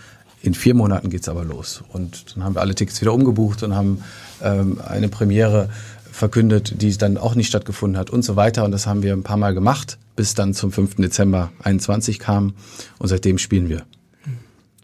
in 0.48 0.54
vier 0.54 0.74
Monaten 0.74 1.10
geht's 1.10 1.30
aber 1.30 1.44
los. 1.44 1.84
Und 1.94 2.36
dann 2.36 2.44
haben 2.44 2.56
wir 2.56 2.62
alle 2.62 2.74
Tickets 2.74 3.01
wieder 3.01 3.13
umgebucht 3.13 3.63
und 3.63 3.75
haben 3.75 4.04
ähm, 4.42 4.80
eine 4.86 5.10
Premiere 5.10 5.70
verkündet, 6.12 6.82
die 6.82 6.98
dann 6.98 7.18
auch 7.18 7.36
nicht 7.36 7.48
stattgefunden 7.48 8.00
hat 8.00 8.10
und 8.10 8.24
so 8.24 8.36
weiter. 8.36 8.66
Und 8.66 8.72
das 8.72 8.88
haben 8.88 9.04
wir 9.04 9.13
ein 9.13 9.24
paar 9.24 9.38
Mal 9.38 9.54
gemacht, 9.54 9.98
bis 10.16 10.34
dann 10.34 10.54
zum 10.54 10.72
5. 10.72 10.96
Dezember 10.96 11.51
21 11.63 12.18
kam. 12.18 12.54
Und 12.98 13.08
seitdem 13.10 13.38
spielen 13.38 13.70
wir. 13.70 13.84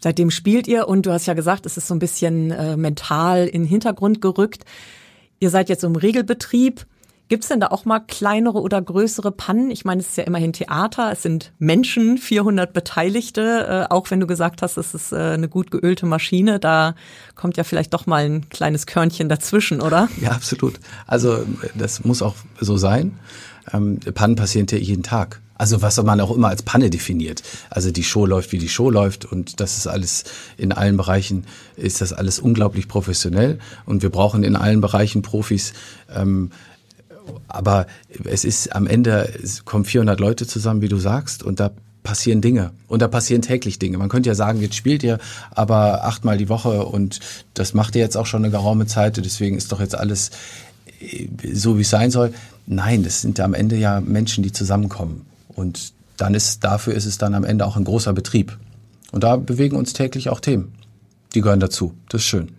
Seitdem 0.02 0.32
spielt 0.32 0.68
ihr 0.68 0.88
und 0.88 1.06
du 1.06 1.12
hast 1.12 1.26
ja 1.26 1.34
gesagt, 1.34 1.66
es 1.66 1.78
ist 1.78 1.88
so 1.88 1.96
ein 1.96 2.00
bisschen 2.00 2.52
äh, 2.52 2.76
mental 2.76 3.48
in 3.48 3.64
den 3.64 3.70
Hintergrund 3.70 4.22
gerückt. 4.22 4.66
Ihr 5.40 5.50
seid 5.50 5.70
jetzt 5.70 5.84
im 5.84 5.96
Regelbetrieb. 5.96 6.86
Gibt 7.34 7.46
es 7.46 7.50
denn 7.50 7.60
da 7.60 7.70
auch 7.70 7.84
mal 7.84 8.00
kleinere 8.00 8.62
oder 8.62 8.80
größere 8.80 9.32
Pannen? 9.32 9.72
Ich 9.72 9.86
meine, 9.86 10.02
es 10.02 10.10
ist 10.10 10.18
ja 10.18 10.24
immerhin 10.24 10.54
Theater, 10.54 11.12
es 11.12 11.24
sind 11.24 11.52
Menschen, 11.58 12.20
400 12.20 12.74
Beteiligte. 12.74 13.88
Äh, 13.90 13.92
auch 13.92 14.12
wenn 14.12 14.20
du 14.20 14.28
gesagt 14.28 14.62
hast, 14.62 14.78
es 14.78 14.94
ist 14.94 15.14
äh, 15.14 15.16
eine 15.16 15.50
gut 15.50 15.72
geölte 15.72 16.06
Maschine, 16.06 16.60
da 16.60 16.94
kommt 17.34 17.58
ja 17.58 17.64
vielleicht 17.64 17.92
doch 17.96 18.06
mal 18.06 18.26
ein 18.26 18.50
kleines 18.50 18.86
Körnchen 18.86 19.30
dazwischen, 19.30 19.82
oder? 19.82 20.10
Ja, 20.22 20.30
absolut. 20.30 20.80
Also 21.08 21.44
das 21.74 22.04
muss 22.04 22.22
auch 22.22 22.36
so 22.60 22.78
sein. 22.78 23.18
Ähm, 23.74 24.00
Pannen 24.14 24.36
passieren 24.36 24.68
ja 24.70 24.78
jeden 24.78 25.02
Tag. 25.02 25.42
Also 25.56 25.82
was 25.82 26.02
man 26.04 26.22
auch 26.22 26.36
immer 26.36 26.50
als 26.50 26.62
Panne 26.62 26.92
definiert. 26.92 27.42
Also 27.72 27.90
die 27.90 28.04
Show 28.04 28.28
läuft, 28.28 28.52
wie 28.52 28.60
die 28.60 28.70
Show 28.70 28.92
läuft 28.92 29.26
und 29.26 29.60
das 29.60 29.78
ist 29.78 29.88
alles 29.88 30.26
in 30.58 30.72
allen 30.72 30.98
Bereichen 30.98 31.46
ist 31.78 32.02
das 32.02 32.14
alles 32.14 32.38
unglaublich 32.38 32.88
professionell 32.88 33.58
und 33.86 34.04
wir 34.04 34.10
brauchen 34.10 34.44
in 34.44 34.56
allen 34.56 34.82
Bereichen 34.82 35.24
Profis. 35.24 35.74
Ähm, 36.14 36.52
aber 37.48 37.88
es 38.24 38.46
ist 38.46 38.76
am 38.76 38.88
Ende, 38.88 39.34
es 39.42 39.66
kommen 39.66 39.86
400 39.86 40.20
Leute 40.20 40.48
zusammen, 40.48 40.82
wie 40.82 40.90
du 40.90 40.98
sagst, 40.98 41.44
und 41.44 41.60
da 41.60 41.72
passieren 42.04 42.42
Dinge. 42.42 42.72
Und 42.88 43.02
da 43.02 43.08
passieren 43.08 43.42
täglich 43.42 43.80
Dinge. 43.80 43.98
Man 43.98 44.10
könnte 44.10 44.30
ja 44.30 44.36
sagen, 44.36 44.62
jetzt 44.62 44.76
spielt 44.76 45.04
ihr 45.04 45.20
aber 45.52 46.04
achtmal 46.04 46.38
die 46.38 46.50
Woche 46.50 46.86
und 46.86 47.20
das 47.54 47.74
macht 47.74 47.96
ihr 47.96 48.02
jetzt 48.02 48.18
auch 48.18 48.26
schon 48.26 48.44
eine 48.44 48.52
geraume 48.52 48.86
Zeit, 48.86 49.18
deswegen 49.18 49.58
ist 49.58 49.72
doch 49.72 49.80
jetzt 49.80 49.96
alles 49.96 50.32
äh, 51.00 51.28
so, 51.54 51.78
wie 51.78 51.82
es 51.82 51.90
sein 51.90 52.12
soll. 52.12 52.34
Nein, 52.66 53.04
das 53.04 53.22
sind 53.22 53.40
am 53.40 53.54
Ende 53.54 53.78
ja 53.78 54.02
Menschen, 54.02 54.44
die 54.44 54.52
zusammenkommen. 54.52 55.26
Und 55.50 55.94
dann 56.18 56.34
ist, 56.34 56.64
dafür 56.64 56.94
ist 56.94 57.06
es 57.06 57.18
dann 57.18 57.34
am 57.34 57.44
Ende 57.44 57.66
auch 57.66 57.76
ein 57.76 57.84
großer 57.84 58.14
Betrieb. 58.14 58.58
Und 59.12 59.24
da 59.24 59.36
bewegen 59.36 59.76
uns 59.76 59.94
täglich 59.94 60.30
auch 60.30 60.40
Themen. 60.40 60.74
Die 61.34 61.42
gehören 61.42 61.60
dazu. 61.60 61.94
Das 62.10 62.22
ist 62.22 62.28
schön. 62.28 62.50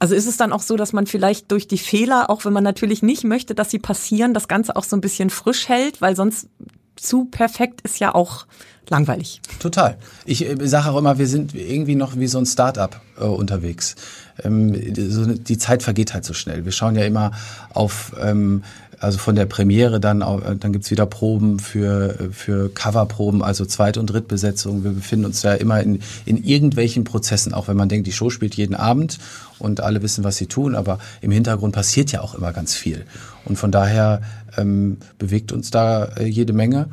Also 0.00 0.14
ist 0.14 0.26
es 0.26 0.38
dann 0.38 0.52
auch 0.52 0.62
so, 0.62 0.76
dass 0.76 0.94
man 0.94 1.06
vielleicht 1.06 1.52
durch 1.52 1.68
die 1.68 1.78
Fehler, 1.78 2.30
auch 2.30 2.46
wenn 2.46 2.54
man 2.54 2.64
natürlich 2.64 3.02
nicht 3.02 3.22
möchte, 3.22 3.54
dass 3.54 3.70
sie 3.70 3.78
passieren, 3.78 4.32
das 4.32 4.48
Ganze 4.48 4.74
auch 4.76 4.84
so 4.84 4.96
ein 4.96 5.02
bisschen 5.02 5.28
frisch 5.28 5.68
hält, 5.68 6.00
weil 6.00 6.16
sonst 6.16 6.48
zu 6.96 7.26
perfekt 7.26 7.82
ist 7.82 8.00
ja 8.00 8.14
auch 8.14 8.46
langweilig. 8.88 9.40
Total. 9.58 9.98
Ich 10.24 10.46
äh, 10.46 10.66
sage 10.66 10.90
auch 10.90 10.96
immer, 10.96 11.18
wir 11.18 11.26
sind 11.26 11.54
irgendwie 11.54 11.94
noch 11.94 12.16
wie 12.16 12.26
so 12.26 12.38
ein 12.38 12.46
Start-up 12.46 13.00
äh, 13.18 13.24
unterwegs. 13.24 13.94
Ähm, 14.42 14.74
so, 15.10 15.26
die 15.26 15.58
Zeit 15.58 15.82
vergeht 15.82 16.14
halt 16.14 16.24
so 16.24 16.32
schnell. 16.32 16.64
Wir 16.64 16.72
schauen 16.72 16.96
ja 16.96 17.04
immer 17.04 17.32
auf 17.72 18.12
ähm, 18.20 18.64
also 19.00 19.18
von 19.18 19.34
der 19.34 19.46
Premiere 19.46 19.98
dann, 19.98 20.20
äh, 20.20 20.56
dann 20.56 20.72
gibt's 20.72 20.90
wieder 20.90 21.06
Proben 21.06 21.58
für, 21.58 22.30
für 22.32 22.68
Coverproben, 22.72 23.42
also 23.42 23.64
Zweit- 23.64 23.96
und 23.96 24.06
Drittbesetzung. 24.06 24.84
Wir 24.84 24.92
befinden 24.92 25.24
uns 25.24 25.42
ja 25.42 25.54
immer 25.54 25.80
in, 25.80 26.00
in 26.26 26.44
irgendwelchen 26.44 27.04
Prozessen, 27.04 27.54
auch 27.54 27.66
wenn 27.66 27.76
man 27.76 27.88
denkt, 27.88 28.06
die 28.06 28.12
Show 28.12 28.30
spielt 28.30 28.54
jeden 28.54 28.74
Abend 28.74 29.18
und 29.58 29.80
alle 29.80 30.02
wissen, 30.02 30.22
was 30.22 30.36
sie 30.36 30.46
tun, 30.46 30.74
aber 30.74 30.98
im 31.22 31.30
Hintergrund 31.30 31.74
passiert 31.74 32.12
ja 32.12 32.20
auch 32.20 32.34
immer 32.34 32.52
ganz 32.52 32.74
viel. 32.74 33.06
Und 33.46 33.56
von 33.56 33.72
daher 33.72 34.20
ähm, 34.58 34.98
bewegt 35.18 35.50
uns 35.50 35.70
da 35.70 36.04
äh, 36.04 36.26
jede 36.26 36.52
Menge 36.52 36.90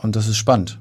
und 0.00 0.14
das 0.14 0.28
ist 0.28 0.36
spannend. 0.36 0.78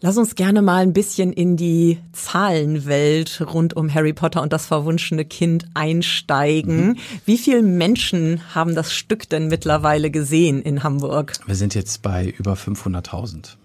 Lass 0.00 0.18
uns 0.18 0.34
gerne 0.34 0.62
mal 0.62 0.82
ein 0.82 0.92
bisschen 0.92 1.32
in 1.32 1.56
die 1.56 1.98
Zahlenwelt 2.12 3.42
rund 3.52 3.74
um 3.74 3.92
Harry 3.92 4.12
Potter 4.12 4.42
und 4.42 4.52
das 4.52 4.66
verwunschene 4.66 5.24
Kind 5.24 5.66
einsteigen. 5.74 6.88
Mhm. 6.88 6.96
Wie 7.24 7.38
viele 7.38 7.62
Menschen 7.62 8.54
haben 8.54 8.74
das 8.74 8.92
Stück 8.92 9.28
denn 9.28 9.48
mittlerweile 9.48 10.10
gesehen 10.10 10.60
in 10.60 10.82
Hamburg? 10.82 11.32
Wir 11.46 11.54
sind 11.54 11.74
jetzt 11.74 12.02
bei 12.02 12.34
über 12.38 12.54
500.000. 12.54 13.56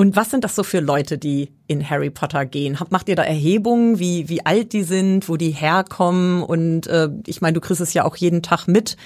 Und 0.00 0.16
was 0.16 0.30
sind 0.30 0.44
das 0.44 0.56
so 0.56 0.62
für 0.62 0.80
Leute, 0.80 1.18
die 1.18 1.50
in 1.66 1.86
Harry 1.90 2.08
Potter 2.08 2.46
gehen? 2.46 2.78
Macht 2.88 3.10
ihr 3.10 3.16
da 3.16 3.22
Erhebungen, 3.22 3.98
wie, 3.98 4.30
wie 4.30 4.46
alt 4.46 4.72
die 4.72 4.82
sind, 4.82 5.28
wo 5.28 5.36
die 5.36 5.50
herkommen? 5.50 6.42
Und 6.42 6.86
äh, 6.86 7.10
ich 7.26 7.42
meine, 7.42 7.52
du 7.52 7.60
kriegst 7.60 7.82
es 7.82 7.92
ja 7.92 8.06
auch 8.06 8.16
jeden 8.16 8.42
Tag 8.42 8.66
mit. 8.66 8.96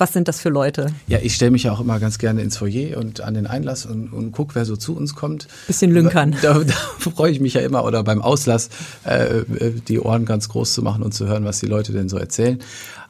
Was 0.00 0.14
sind 0.14 0.28
das 0.28 0.40
für 0.40 0.48
Leute? 0.48 0.94
Ja, 1.08 1.18
ich 1.20 1.34
stelle 1.34 1.50
mich 1.50 1.64
ja 1.64 1.72
auch 1.72 1.80
immer 1.80 2.00
ganz 2.00 2.16
gerne 2.16 2.40
ins 2.40 2.56
Foyer 2.56 2.96
und 2.96 3.20
an 3.20 3.34
den 3.34 3.46
Einlass 3.46 3.84
und, 3.84 4.10
und 4.14 4.32
guck, 4.32 4.54
wer 4.54 4.64
so 4.64 4.74
zu 4.74 4.96
uns 4.96 5.14
kommt. 5.14 5.46
Bisschen 5.66 5.90
lünkern. 5.90 6.34
Da, 6.40 6.58
da 6.58 6.72
freue 6.98 7.30
ich 7.30 7.38
mich 7.38 7.52
ja 7.52 7.60
immer 7.60 7.84
oder 7.84 8.02
beim 8.02 8.22
Auslass 8.22 8.70
äh, 9.04 9.42
die 9.88 10.00
Ohren 10.00 10.24
ganz 10.24 10.48
groß 10.48 10.72
zu 10.72 10.80
machen 10.80 11.02
und 11.02 11.12
zu 11.12 11.26
hören, 11.26 11.44
was 11.44 11.60
die 11.60 11.66
Leute 11.66 11.92
denn 11.92 12.08
so 12.08 12.16
erzählen. 12.16 12.60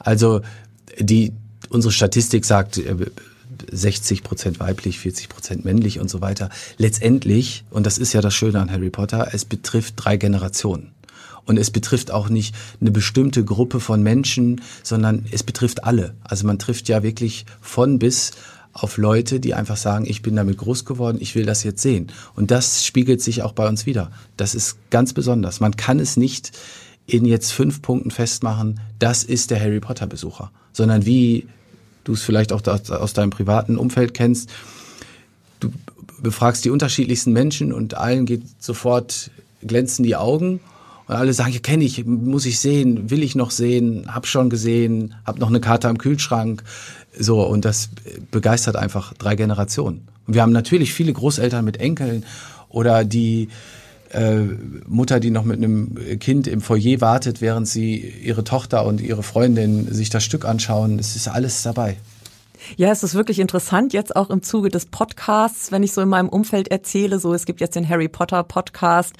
Also 0.01 0.41
die 0.99 1.33
unsere 1.69 1.93
Statistik 1.93 2.45
sagt 2.45 2.81
60 3.71 4.19
äh, 4.19 4.23
Prozent 4.23 4.59
weiblich, 4.59 4.99
40 4.99 5.29
Prozent 5.29 5.65
männlich 5.65 6.01
und 6.01 6.11
so 6.11 6.21
weiter. 6.21 6.51
Letztendlich, 6.77 7.63
und 7.71 7.87
das 7.87 7.99
ist 7.99 8.13
ja 8.15 8.21
das 8.21 8.35
Schöne 8.35 8.59
an 8.59 8.69
Harry 8.73 8.91
Potter, 8.91 9.29
es 9.33 9.45
betrifft 9.45 9.95
drei 9.97 10.17
Generationen. 10.17 10.91
Und 11.45 11.59
es 11.59 11.71
betrifft 11.71 12.11
auch 12.11 12.29
nicht 12.29 12.55
eine 12.81 12.91
bestimmte 12.91 13.45
Gruppe 13.45 13.81
von 13.81 14.03
Menschen, 14.03 14.61
sondern 14.83 15.27
es 15.31 15.43
betrifft 15.43 15.85
alle. 15.85 16.15
Also 16.23 16.47
man 16.47 16.59
trifft 16.59 16.89
ja 16.89 17.03
wirklich 17.03 17.47
von 17.61 17.99
bis 17.99 18.33
auf 18.73 18.99
Leute, 18.99 19.41
die 19.41 19.55
einfach 19.55 19.77
sagen, 19.77 20.07
ich 20.07 20.23
bin 20.23 20.37
damit 20.37 20.59
groß 20.59 20.85
geworden, 20.85 21.19
ich 21.21 21.35
will 21.35 21.45
das 21.45 21.65
jetzt 21.65 21.83
sehen. 21.83 22.13
Und 22.37 22.51
das 22.51 22.85
spiegelt 22.85 23.21
sich 23.21 23.43
auch 23.43 23.53
bei 23.53 23.69
uns 23.69 23.85
wieder. 23.85 24.11
Das 24.37 24.55
ist 24.55 24.77
ganz 24.91 25.13
besonders. 25.13 25.61
Man 25.61 25.77
kann 25.77 25.99
es 25.99 26.17
nicht 26.17 26.53
in 27.07 27.25
jetzt 27.25 27.53
fünf 27.53 27.83
Punkten 27.83 28.11
festmachen, 28.11 28.81
das 28.99 29.25
ist 29.25 29.51
der 29.51 29.61
Harry 29.61 29.81
Potter 29.81 30.07
Besucher, 30.07 30.53
sondern 30.73 31.05
wie 31.07 31.49
du 32.05 32.13
es 32.13 32.23
vielleicht 32.23 32.53
auch 32.53 32.63
aus 32.67 33.13
deinem 33.13 33.31
privaten 33.31 33.77
Umfeld 33.77 34.15
kennst, 34.15 34.49
du 35.59 35.73
befragst 36.23 36.65
die 36.65 36.71
unterschiedlichsten 36.71 37.33
Menschen 37.33 37.73
und 37.73 37.95
allen 37.95 38.27
geht 38.27 38.43
sofort 38.59 39.31
glänzen 39.63 40.05
die 40.05 40.17
Augen 40.17 40.61
Und 41.11 41.17
alle 41.17 41.33
sagen, 41.33 41.53
ja, 41.53 41.59
kenne 41.59 41.83
ich, 41.83 42.07
muss 42.07 42.47
ich 42.47 42.61
sehen, 42.61 43.11
will 43.11 43.25
ich 43.25 43.35
noch 43.35 43.51
sehen, 43.51 44.15
hab 44.15 44.29
schon 44.29 44.49
gesehen, 44.49 45.17
hab 45.25 45.41
noch 45.41 45.49
eine 45.49 45.59
Karte 45.59 45.89
am 45.89 45.99
Kühlschrank. 45.99 46.63
So, 47.19 47.43
und 47.43 47.65
das 47.65 47.91
begeistert 48.31 48.77
einfach 48.77 49.13
drei 49.15 49.35
Generationen. 49.35 50.07
Und 50.29 50.35
wir 50.35 50.43
haben 50.43 50.53
natürlich 50.53 50.95
viele 50.95 51.13
Großeltern 51.13 51.65
mit 51.65 51.79
Enkeln 51.79 52.25
oder 52.69 53.05
die 53.05 53.49
äh, 54.11 54.43
Mutter, 54.87 55.19
die 55.19 55.33
noch 55.33 55.43
mit 55.43 55.57
einem 55.57 55.97
Kind 56.21 56.47
im 56.47 56.61
Foyer 56.61 57.01
wartet, 57.01 57.41
während 57.41 57.67
sie 57.67 57.97
ihre 58.23 58.45
Tochter 58.45 58.87
und 58.87 59.01
ihre 59.01 59.25
Freundin 59.25 59.93
sich 59.93 60.11
das 60.11 60.23
Stück 60.23 60.45
anschauen. 60.45 61.01
Es 61.01 61.17
ist 61.17 61.27
alles 61.27 61.65
dabei. 61.65 61.97
Ja, 62.77 62.93
es 62.93 63.03
ist 63.03 63.17
wirklich 63.17 63.41
interessant, 63.41 63.93
jetzt 63.95 64.15
auch 64.15 64.31
im 64.31 64.45
Zuge 64.45 64.69
des 64.69 64.87
Podcasts, 64.87 65.73
wenn 65.73 65.83
ich 65.83 65.91
so 65.91 66.03
in 66.03 66.09
meinem 66.09 66.29
Umfeld 66.29 66.69
erzähle, 66.69 67.19
so 67.19 67.35
es 67.35 67.47
gibt 67.47 67.61
jetzt 67.61 67.75
den 67.75 67.89
Harry 67.89 68.07
Potter 68.07 68.45
Podcast 68.45 69.17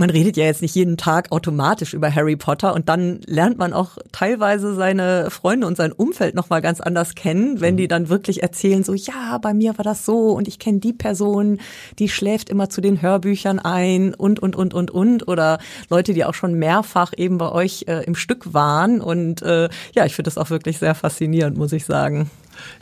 man 0.00 0.10
redet 0.10 0.36
ja 0.36 0.44
jetzt 0.44 0.62
nicht 0.62 0.76
jeden 0.76 0.96
Tag 0.96 1.32
automatisch 1.32 1.92
über 1.92 2.14
Harry 2.14 2.36
Potter 2.36 2.72
und 2.72 2.88
dann 2.88 3.20
lernt 3.26 3.58
man 3.58 3.72
auch 3.72 3.98
teilweise 4.12 4.76
seine 4.76 5.28
Freunde 5.28 5.66
und 5.66 5.76
sein 5.76 5.90
Umfeld 5.90 6.36
noch 6.36 6.50
mal 6.50 6.62
ganz 6.62 6.80
anders 6.80 7.16
kennen, 7.16 7.60
wenn 7.60 7.76
die 7.76 7.84
mhm. 7.84 7.88
dann 7.88 8.08
wirklich 8.08 8.44
erzählen 8.44 8.84
so 8.84 8.94
ja, 8.94 9.38
bei 9.38 9.52
mir 9.52 9.76
war 9.76 9.84
das 9.84 10.04
so 10.04 10.30
und 10.30 10.46
ich 10.46 10.60
kenne 10.60 10.78
die 10.78 10.92
Person, 10.92 11.58
die 11.98 12.08
schläft 12.08 12.48
immer 12.48 12.70
zu 12.70 12.80
den 12.80 13.02
Hörbüchern 13.02 13.58
ein 13.58 14.14
und 14.14 14.38
und 14.38 14.54
und 14.54 14.72
und 14.72 14.92
und 14.92 15.26
oder 15.26 15.58
Leute, 15.90 16.14
die 16.14 16.24
auch 16.24 16.34
schon 16.34 16.54
mehrfach 16.54 17.12
eben 17.16 17.38
bei 17.38 17.50
euch 17.50 17.86
äh, 17.88 18.04
im 18.04 18.14
Stück 18.14 18.54
waren 18.54 19.00
und 19.00 19.42
äh, 19.42 19.68
ja, 19.96 20.06
ich 20.06 20.14
finde 20.14 20.28
das 20.28 20.38
auch 20.38 20.50
wirklich 20.50 20.78
sehr 20.78 20.94
faszinierend, 20.94 21.58
muss 21.58 21.72
ich 21.72 21.84
sagen. 21.84 22.30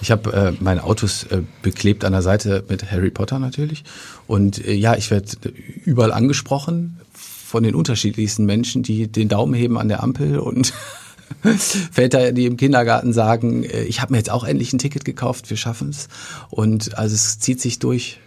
Ich 0.00 0.10
habe 0.10 0.32
äh, 0.32 0.52
meine 0.62 0.84
Autos 0.84 1.24
äh, 1.24 1.42
beklebt 1.62 2.04
an 2.04 2.12
der 2.12 2.22
Seite 2.22 2.64
mit 2.68 2.90
Harry 2.90 3.10
Potter 3.10 3.38
natürlich. 3.38 3.84
Und 4.26 4.64
äh, 4.64 4.72
ja, 4.72 4.96
ich 4.96 5.10
werde 5.10 5.26
überall 5.84 6.12
angesprochen 6.12 6.98
von 7.46 7.62
den 7.62 7.74
unterschiedlichsten 7.74 8.44
Menschen, 8.44 8.82
die 8.82 9.06
den 9.06 9.28
Daumen 9.28 9.54
heben 9.54 9.78
an 9.78 9.88
der 9.88 10.02
Ampel 10.02 10.38
und 10.38 10.72
Väter, 11.92 12.32
die 12.32 12.46
im 12.46 12.56
Kindergarten 12.56 13.12
sagen, 13.12 13.62
äh, 13.62 13.84
ich 13.84 14.00
habe 14.00 14.12
mir 14.12 14.18
jetzt 14.18 14.30
auch 14.30 14.44
endlich 14.44 14.72
ein 14.72 14.78
Ticket 14.78 15.04
gekauft, 15.04 15.48
wir 15.48 15.56
schaffen 15.56 15.90
es. 15.90 16.08
Und 16.50 16.98
also 16.98 17.14
es 17.14 17.38
zieht 17.38 17.60
sich 17.60 17.78
durch. 17.78 18.20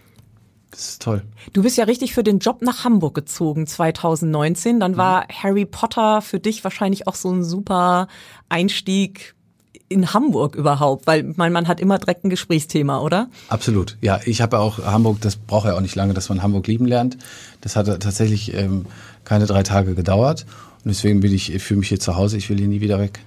Das 0.71 0.91
ist 0.91 1.01
toll. 1.01 1.23
Du 1.51 1.63
bist 1.63 1.77
ja 1.77 1.83
richtig 1.85 2.13
für 2.13 2.23
den 2.23 2.39
Job 2.39 2.61
nach 2.61 2.85
Hamburg 2.85 3.15
gezogen 3.15 3.67
2019. 3.67 4.79
Dann 4.79 4.97
war 4.97 5.23
mhm. 5.23 5.43
Harry 5.43 5.65
Potter 5.65 6.21
für 6.21 6.39
dich 6.39 6.63
wahrscheinlich 6.63 7.07
auch 7.07 7.15
so 7.15 7.31
ein 7.31 7.43
super 7.43 8.07
Einstieg 8.47 9.35
in 9.89 10.13
Hamburg 10.13 10.55
überhaupt? 10.55 11.07
Weil 11.07 11.33
mein 11.35 11.51
man 11.51 11.67
hat 11.67 11.79
immer 11.79 11.97
direkt 11.97 12.23
ein 12.23 12.29
Gesprächsthema, 12.29 12.99
oder? 12.99 13.29
Absolut. 13.49 13.97
Ja, 14.01 14.19
ich 14.25 14.41
habe 14.41 14.59
auch 14.59 14.79
Hamburg, 14.79 15.19
das 15.21 15.35
braucht 15.35 15.65
ja 15.67 15.75
auch 15.75 15.81
nicht 15.81 15.95
lange, 15.95 16.13
dass 16.13 16.29
man 16.29 16.41
Hamburg 16.41 16.67
lieben 16.67 16.85
lernt. 16.85 17.17
Das 17.61 17.75
hat 17.75 17.87
tatsächlich 17.87 18.53
ähm, 18.53 18.85
keine 19.25 19.45
drei 19.45 19.63
Tage 19.63 19.95
gedauert. 19.95 20.45
Und 20.85 20.89
deswegen 20.89 21.19
bin 21.19 21.33
ich, 21.33 21.51
fühle 21.61 21.81
mich 21.81 21.89
hier 21.89 21.99
zu 21.99 22.15
Hause, 22.15 22.37
ich 22.37 22.49
will 22.49 22.57
hier 22.57 22.67
nie 22.67 22.81
wieder 22.81 22.99
weg. 22.99 23.19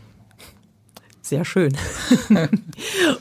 Sehr 1.25 1.45
schön. 1.45 1.77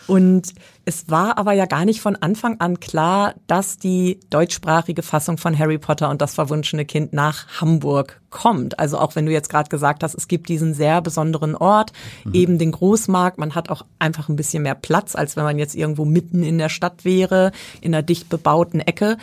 und 0.07 0.53
es 0.85 1.09
war 1.09 1.37
aber 1.37 1.53
ja 1.53 1.67
gar 1.67 1.85
nicht 1.85 2.01
von 2.01 2.15
Anfang 2.15 2.59
an 2.59 2.79
klar, 2.79 3.35
dass 3.45 3.77
die 3.77 4.19
deutschsprachige 4.31 5.03
Fassung 5.03 5.37
von 5.37 5.57
Harry 5.57 5.77
Potter 5.77 6.09
und 6.09 6.19
das 6.19 6.33
verwunschene 6.33 6.85
Kind 6.85 7.13
nach 7.13 7.61
Hamburg 7.61 8.19
kommt. 8.31 8.79
Also 8.79 8.97
auch 8.97 9.15
wenn 9.15 9.27
du 9.27 9.31
jetzt 9.31 9.49
gerade 9.49 9.69
gesagt 9.69 10.01
hast, 10.01 10.15
es 10.15 10.27
gibt 10.27 10.49
diesen 10.49 10.73
sehr 10.73 10.99
besonderen 11.01 11.55
Ort, 11.55 11.93
mhm. 12.23 12.33
eben 12.33 12.57
den 12.57 12.71
Großmarkt. 12.71 13.37
Man 13.37 13.53
hat 13.53 13.69
auch 13.69 13.85
einfach 13.99 14.29
ein 14.29 14.35
bisschen 14.35 14.63
mehr 14.63 14.75
Platz, 14.75 15.15
als 15.15 15.37
wenn 15.37 15.43
man 15.43 15.59
jetzt 15.59 15.75
irgendwo 15.75 16.03
mitten 16.03 16.41
in 16.41 16.57
der 16.57 16.69
Stadt 16.69 17.05
wäre, 17.05 17.51
in 17.81 17.93
einer 17.93 18.01
dicht 18.01 18.29
bebauten 18.29 18.79
Ecke. 18.79 19.17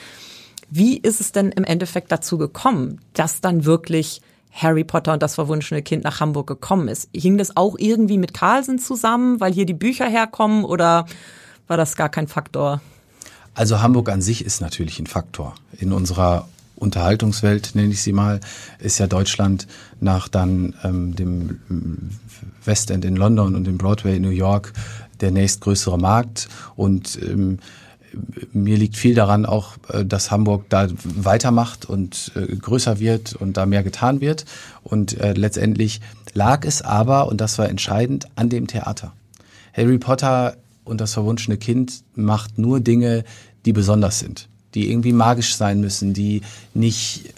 Wie 0.70 0.96
ist 0.98 1.20
es 1.20 1.32
denn 1.32 1.50
im 1.50 1.64
Endeffekt 1.64 2.12
dazu 2.12 2.38
gekommen, 2.38 3.00
dass 3.12 3.40
dann 3.40 3.64
wirklich 3.64 4.20
Harry 4.52 4.84
Potter 4.84 5.12
und 5.12 5.22
das 5.22 5.37
verwunschene 5.37 5.82
Kind 5.82 6.04
nach 6.04 6.20
Hamburg 6.20 6.46
gekommen 6.46 6.88
ist. 6.88 7.08
Hing 7.14 7.38
das 7.38 7.56
auch 7.56 7.76
irgendwie 7.78 8.18
mit 8.18 8.34
Carlsen 8.34 8.78
zusammen, 8.78 9.40
weil 9.40 9.52
hier 9.52 9.66
die 9.66 9.74
Bücher 9.74 10.06
herkommen 10.06 10.64
oder 10.64 11.06
war 11.66 11.76
das 11.76 11.96
gar 11.96 12.08
kein 12.08 12.28
Faktor? 12.28 12.80
Also 13.54 13.80
Hamburg 13.80 14.08
an 14.08 14.22
sich 14.22 14.44
ist 14.44 14.61
natürlich 14.61 14.98
ein 14.98 15.06
Faktor. 15.06 15.54
In 15.78 15.92
unserer 15.92 16.48
Unterhaltungswelt, 16.76 17.74
nenne 17.74 17.92
ich 17.92 18.02
sie 18.02 18.12
mal, 18.12 18.40
ist 18.78 18.98
ja 18.98 19.06
Deutschland 19.06 19.66
nach 20.00 20.28
dann 20.28 20.74
ähm, 20.84 21.16
dem 21.16 21.61
Westend 22.64 23.04
in 23.04 23.16
London 23.16 23.54
und 23.54 23.64
dem 23.64 23.78
Broadway 23.78 24.16
in 24.16 24.22
New 24.22 24.28
York 24.30 24.72
der 25.20 25.32
nächstgrößere 25.32 25.98
Markt 25.98 26.48
und 26.76 27.18
ähm, 27.20 27.58
mir 28.52 28.76
liegt 28.76 28.96
viel 28.96 29.14
daran 29.14 29.46
auch, 29.46 29.76
äh, 29.88 30.04
dass 30.04 30.31
Hamburg 30.31 30.66
da 30.68 30.88
weitermacht 31.04 31.87
und 31.87 32.33
äh, 32.35 32.57
größer 32.57 32.98
wird 32.98 33.35
und 33.35 33.57
da 33.57 33.66
mehr 33.66 33.83
getan 33.83 34.20
wird. 34.20 34.44
Und 34.83 35.18
äh, 35.18 35.33
letztendlich 35.33 36.00
lag 36.35 36.64
es 36.64 36.83
aber, 36.83 37.28
und 37.28 37.40
das 37.40 37.59
war 37.59 37.68
entscheidend, 37.68 38.28
an 38.37 38.48
dem 38.48 38.66
Theater. 38.66 39.12
Harry 39.72 39.98
Potter 39.98 40.57
und 40.85 41.00
das 41.00 41.14
verwunschene 41.14 41.57
Kind 41.57 42.02
macht 42.14 42.59
nur 42.59 42.81
Dinge, 42.81 43.24
die 43.64 43.72
besonders 43.72 44.18
sind, 44.18 44.48
die 44.74 44.90
irgendwie 44.90 45.12
magisch 45.12 45.57
sein 45.57 45.81
müssen, 45.81 46.14
die 46.14 46.42
nicht 46.74 47.35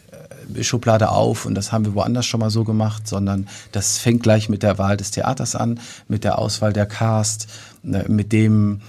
Schublade 0.62 1.10
auf 1.10 1.46
und 1.46 1.54
das 1.54 1.72
haben 1.72 1.84
wir 1.84 1.94
woanders 1.94 2.26
schon 2.26 2.40
mal 2.40 2.50
so 2.50 2.64
gemacht, 2.64 3.06
sondern 3.06 3.48
das 3.72 3.98
fängt 3.98 4.22
gleich 4.22 4.48
mit 4.48 4.62
der 4.62 4.78
Wahl 4.78 4.96
des 4.96 5.10
Theaters 5.10 5.54
an, 5.54 5.80
mit 6.08 6.24
der 6.24 6.38
Auswahl 6.38 6.72
der 6.72 6.86
Cast, 6.86 7.48
ne, 7.82 8.04
mit 8.08 8.32
dem, 8.32 8.80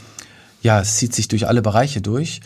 ja, 0.61 0.79
es 0.79 0.97
zieht 0.97 1.13
sich 1.13 1.27
durch 1.27 1.47
alle 1.47 1.61
Bereiche 1.61 2.01
durch. 2.01 2.41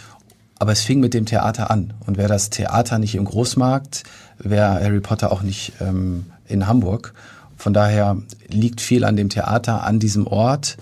Aber 0.58 0.71
es 0.71 0.82
fing 0.82 1.01
mit 1.01 1.13
dem 1.13 1.25
Theater 1.25 1.69
an. 1.69 1.93
Und 2.06 2.17
wäre 2.17 2.30
das 2.30 2.49
Theater 2.49 2.97
nicht 2.97 3.15
im 3.15 3.25
Großmarkt, 3.25 4.04
wäre 4.39 4.75
Harry 4.75 5.01
Potter 5.01 5.32
auch 5.32 5.41
nicht 5.41 5.73
ähm, 5.82 6.28
in 6.47 6.67
Hamburg. 6.67 7.13
Von 7.58 7.73
daher 7.73 8.17
liegt 8.47 8.82
viel 8.82 9.04
an 9.04 9.15
dem 9.15 9.30
Theater, 9.30 9.84
an 9.84 9.99
diesem 9.99 10.28
Ort 10.28 10.78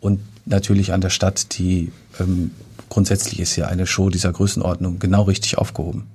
und 0.00 0.20
natürlich 0.46 0.92
an 0.92 1.00
der 1.00 1.10
Stadt, 1.10 1.58
die 1.58 1.90
ähm, 2.20 2.50
grundsätzlich 2.90 3.40
ist 3.40 3.56
ja 3.56 3.66
eine 3.66 3.86
Show 3.86 4.10
dieser 4.10 4.32
Größenordnung 4.32 4.98
genau 4.98 5.22
richtig 5.22 5.58
aufgehoben. 5.58 6.06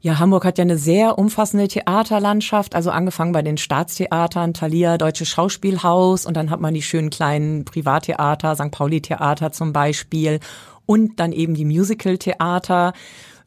Ja, 0.00 0.18
Hamburg 0.18 0.44
hat 0.44 0.58
ja 0.58 0.62
eine 0.62 0.78
sehr 0.78 1.18
umfassende 1.18 1.68
Theaterlandschaft, 1.68 2.74
also 2.74 2.90
angefangen 2.90 3.32
bei 3.32 3.42
den 3.42 3.56
Staatstheatern, 3.56 4.54
Thalia, 4.54 4.98
Deutsches 4.98 5.28
Schauspielhaus 5.28 6.26
und 6.26 6.36
dann 6.36 6.50
hat 6.50 6.60
man 6.60 6.74
die 6.74 6.82
schönen 6.82 7.10
kleinen 7.10 7.64
Privattheater, 7.64 8.54
St. 8.54 8.70
Pauli 8.70 9.00
Theater 9.00 9.52
zum 9.52 9.72
Beispiel 9.72 10.40
und 10.86 11.18
dann 11.20 11.32
eben 11.32 11.54
die 11.54 11.64
Musical-Theater. 11.64 12.92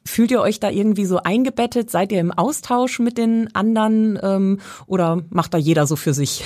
Fühlt 0.06 0.32
ihr 0.32 0.42
euch 0.42 0.60
da 0.60 0.70
irgendwie 0.70 1.06
so 1.06 1.18
eingebettet? 1.18 1.92
Seid 1.92 2.12
ihr 2.12 2.20
im 2.20 2.32
Austausch 2.32 3.00
mit 3.00 3.18
den 3.18 3.54
anderen 3.54 4.18
ähm, 4.22 4.60
oder 4.88 5.22
macht 5.30 5.54
da 5.54 5.58
jeder 5.58 5.86
so 5.86 5.96
für 5.96 6.14
sich? 6.14 6.44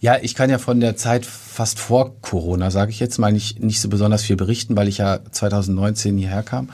Ja, 0.00 0.18
ich 0.20 0.34
kann 0.34 0.50
ja 0.50 0.58
von 0.58 0.80
der 0.80 0.96
Zeit 0.96 1.24
fast 1.24 1.78
vor 1.78 2.20
Corona, 2.20 2.70
sage 2.70 2.90
ich 2.90 3.00
jetzt 3.00 3.18
mal, 3.18 3.32
nicht, 3.32 3.62
nicht 3.62 3.80
so 3.80 3.88
besonders 3.88 4.22
viel 4.22 4.36
berichten, 4.36 4.76
weil 4.76 4.86
ich 4.86 4.98
ja 4.98 5.20
2019 5.30 6.18
hierher 6.18 6.42
kam. 6.42 6.68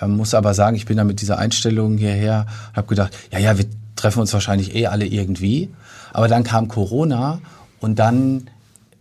Ähm, 0.00 0.16
muss 0.16 0.34
aber 0.34 0.54
sagen, 0.54 0.76
ich 0.76 0.86
bin 0.86 0.96
da 0.96 1.04
mit 1.04 1.20
dieser 1.20 1.38
Einstellung 1.38 1.98
hierher, 1.98 2.46
habe 2.74 2.86
gedacht, 2.86 3.16
ja, 3.32 3.38
ja, 3.38 3.58
wir 3.58 3.66
treffen 3.96 4.20
uns 4.20 4.32
wahrscheinlich 4.32 4.74
eh 4.74 4.86
alle 4.86 5.06
irgendwie. 5.06 5.70
Aber 6.12 6.28
dann 6.28 6.44
kam 6.44 6.68
Corona 6.68 7.40
und 7.80 7.98
dann 7.98 8.48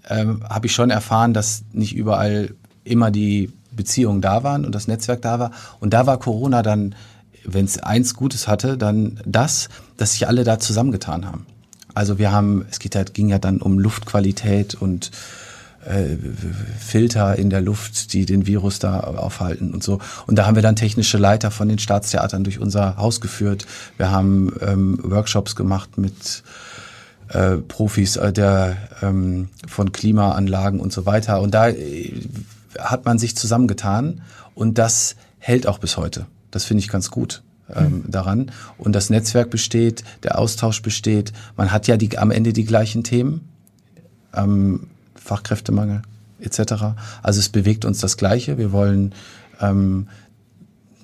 ähm, 0.09 0.43
habe 0.49 0.67
ich 0.67 0.73
schon 0.73 0.89
erfahren, 0.89 1.33
dass 1.33 1.63
nicht 1.71 1.95
überall 1.95 2.53
immer 2.83 3.11
die 3.11 3.51
Beziehungen 3.71 4.21
da 4.21 4.43
waren 4.43 4.65
und 4.65 4.73
das 4.73 4.87
Netzwerk 4.87 5.21
da 5.21 5.39
war. 5.39 5.51
Und 5.79 5.93
da 5.93 6.07
war 6.07 6.17
Corona 6.17 6.63
dann, 6.63 6.95
wenn 7.43 7.65
es 7.65 7.79
eins 7.79 8.13
Gutes 8.13 8.47
hatte, 8.47 8.77
dann 8.77 9.19
das, 9.25 9.69
dass 9.97 10.13
sich 10.13 10.27
alle 10.27 10.43
da 10.43 10.59
zusammengetan 10.59 11.25
haben. 11.25 11.45
Also 11.93 12.17
wir 12.19 12.31
haben, 12.31 12.65
es 12.69 12.79
geht 12.79 12.95
halt, 12.95 13.13
ging 13.13 13.29
ja 13.29 13.39
dann 13.39 13.61
um 13.61 13.79
Luftqualität 13.79 14.75
und 14.75 15.11
äh, 15.87 16.17
Filter 16.79 17.37
in 17.37 17.49
der 17.49 17.61
Luft, 17.61 18.13
die 18.13 18.25
den 18.25 18.45
Virus 18.45 18.79
da 18.79 18.99
aufhalten 18.99 19.73
und 19.73 19.83
so. 19.83 19.99
Und 20.25 20.37
da 20.37 20.45
haben 20.45 20.55
wir 20.55 20.61
dann 20.61 20.75
technische 20.75 21.17
Leiter 21.17 21.51
von 21.51 21.69
den 21.69 21.79
Staatstheatern 21.79 22.43
durch 22.43 22.59
unser 22.59 22.97
Haus 22.97 23.21
geführt. 23.21 23.65
Wir 23.97 24.11
haben 24.11 24.53
ähm, 24.61 24.99
Workshops 25.03 25.55
gemacht 25.55 25.97
mit 25.97 26.43
äh, 27.29 27.57
Profis 27.57 28.17
äh, 28.17 28.33
der 28.33 28.77
ähm, 29.01 29.49
von 29.67 29.91
Klimaanlagen 29.91 30.79
und 30.79 30.91
so 30.91 31.05
weiter. 31.05 31.41
Und 31.41 31.53
da 31.53 31.69
äh, 31.69 32.13
hat 32.79 33.05
man 33.05 33.17
sich 33.17 33.35
zusammengetan 33.35 34.21
und 34.55 34.77
das 34.77 35.15
hält 35.39 35.67
auch 35.67 35.79
bis 35.79 35.97
heute. 35.97 36.25
Das 36.51 36.65
finde 36.65 36.81
ich 36.81 36.89
ganz 36.89 37.11
gut 37.11 37.43
ähm, 37.73 38.03
mhm. 38.05 38.11
daran. 38.11 38.51
Und 38.77 38.93
das 38.93 39.09
Netzwerk 39.09 39.49
besteht, 39.49 40.03
der 40.23 40.37
Austausch 40.37 40.81
besteht. 40.81 41.33
Man 41.55 41.71
hat 41.71 41.87
ja 41.87 41.97
die, 41.97 42.17
am 42.17 42.31
Ende 42.31 42.53
die 42.53 42.65
gleichen 42.65 43.03
Themen. 43.03 43.47
Ähm, 44.33 44.87
Fachkräftemangel 45.27 46.01
etc. 46.39 46.59
Also 47.21 47.39
es 47.39 47.49
bewegt 47.49 47.85
uns 47.85 47.99
das 47.99 48.17
Gleiche. 48.17 48.57
Wir 48.57 48.71
wollen 48.71 49.13
ähm, 49.59 50.07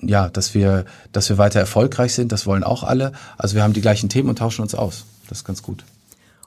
ja, 0.02 0.30
dass 0.30 0.54
wir, 0.54 0.86
dass 1.12 1.30
wir 1.30 1.38
weiter 1.38 1.60
erfolgreich 1.60 2.14
sind. 2.14 2.32
Das 2.32 2.46
wollen 2.46 2.64
auch 2.64 2.84
alle. 2.84 3.14
Also 3.38 3.56
wir 3.56 3.64
haben 3.64 3.74
die 3.74 3.82
gleichen 3.82 4.10
Themen 4.10 4.30
und 4.30 4.38
tauschen 4.38 4.62
uns 4.62 4.76
aus. 4.76 5.06
Das 5.30 5.40
ist 5.40 5.44
ganz 5.46 5.64
gut. 5.64 5.84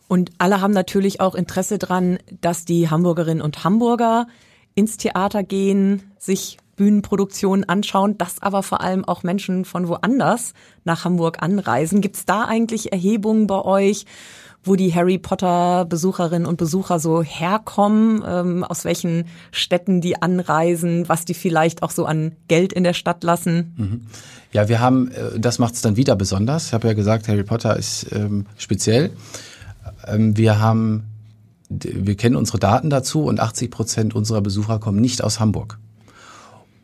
Und 0.09 0.31
alle 0.39 0.61
haben 0.61 0.73
natürlich 0.73 1.21
auch 1.21 1.35
Interesse 1.35 1.79
dran, 1.79 2.19
dass 2.41 2.65
die 2.65 2.91
Hamburgerinnen 2.91 3.43
und 3.43 3.65
Hamburger 3.65 4.27
ins 4.75 4.99
Theater 4.99 5.43
gehen, 5.43 6.13
sich 6.19 6.59
Bühnenproduktionen 6.77 7.69
anschauen, 7.69 8.19
dass 8.19 8.43
aber 8.43 8.63
vor 8.63 8.83
allem 8.83 9.05
auch 9.05 9.23
Menschen 9.23 9.65
von 9.65 9.89
woanders 9.89 10.53
nach 10.85 11.05
Hamburg 11.05 11.43
anreisen. 11.43 12.03
Gibt 12.03 12.17
es 12.17 12.25
da 12.27 12.45
eigentlich 12.45 12.93
Erhebungen 12.93 13.47
bei 13.47 13.63
euch? 13.63 14.05
Wo 14.67 14.77
die 14.77 14.95
Harry 14.95 15.19
Potter 15.19 15.85
Besucherinnen 15.85 16.47
und 16.47 16.57
Besucher 16.57 16.99
so 16.99 17.23
herkommen, 17.23 18.23
ähm, 18.27 18.65
aus 18.65 18.85
welchen 18.85 19.25
Städten 19.53 20.01
die 20.01 20.21
anreisen, 20.21 21.09
was 21.09 21.25
die 21.25 21.35
vielleicht 21.35 21.83
auch 21.83 21.91
so 21.91 22.07
an 22.07 22.33
Geld 22.49 22.73
in 22.73 22.85
der 22.85 22.95
Stadt 22.95 23.23
lassen. 23.25 23.75
Mhm. 23.77 24.01
Ja, 24.53 24.69
wir 24.69 24.81
haben, 24.81 25.11
äh, 25.11 25.39
das 25.39 25.59
macht 25.59 25.75
es 25.75 25.83
dann 25.83 25.97
wieder 25.97 26.17
besonders. 26.17 26.69
Ich 26.69 26.73
habe 26.73 26.89
ja 26.89 26.95
gesagt, 26.95 27.29
Harry 27.29 27.45
Potter 27.45 27.77
ist 27.77 28.07
ähm, 28.13 28.47
speziell. 28.57 29.11
Ähm, 30.07 30.37
wir 30.37 30.61
haben, 30.61 31.05
wir 31.69 32.17
kennen 32.17 32.37
unsere 32.37 32.59
Daten 32.59 32.91
dazu 32.91 33.23
und 33.25 33.41
80 33.41 33.71
Prozent 33.71 34.15
unserer 34.15 34.41
Besucher 34.41 34.79
kommen 34.79 35.01
nicht 35.01 35.23
aus 35.23 35.41
Hamburg. 35.41 35.79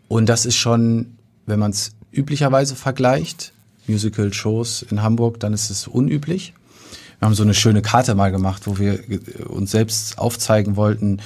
Und 0.08 0.28
das 0.28 0.44
ist 0.44 0.56
schon, 0.56 1.16
wenn 1.46 1.58
man 1.58 1.70
es 1.70 1.92
üblicherweise 2.12 2.76
vergleicht, 2.76 3.52
Musical-Shows 3.86 4.82
in 4.82 5.02
Hamburg, 5.02 5.40
dann 5.40 5.52
ist 5.52 5.70
es 5.70 5.88
unüblich. 5.88 6.54
Wir 7.22 7.26
haben 7.26 7.37
so 7.37 7.44
eine 7.44 7.54
schöne 7.54 7.82
Karte 7.82 8.16
mal 8.16 8.32
gemacht, 8.32 8.62
wo 8.64 8.78
wir 8.78 8.98
uns 9.48 9.70
selbst 9.70 10.18
aufzeigen 10.18 10.74
wollten, 10.74 11.20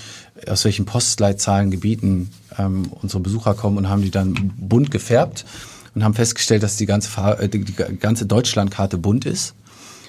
aus 0.47 0.63
welchen 0.67 0.85
Postleitzahlengebieten 0.85 2.29
ähm, 2.59 2.93
unsere 3.01 3.23
Besucher 3.23 3.55
kommen 3.55 3.79
und 3.79 3.89
haben 3.89 4.03
die 4.03 4.11
dann 4.11 4.53
bunt 4.59 4.91
gefärbt 4.91 5.47
und 5.95 6.05
haben 6.05 6.13
festgestellt, 6.13 6.63
dass 6.63 6.77
die 6.77 6.85
ganze, 6.85 7.09
äh, 7.39 7.49
die 7.49 7.65
ganze 7.99 8.27
Deutschlandkarte 8.27 8.99
bunt 8.99 9.25
ist. 9.25 9.55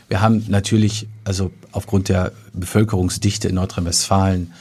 Wir 0.10 0.20
haben 0.20 0.44
natürlich, 0.50 1.08
also 1.24 1.52
aufgrund 1.72 2.10
der 2.10 2.34
Bevölkerungsdichte 2.52 3.48
in 3.48 3.56
Nordrhein-Westfalen, 3.56 4.52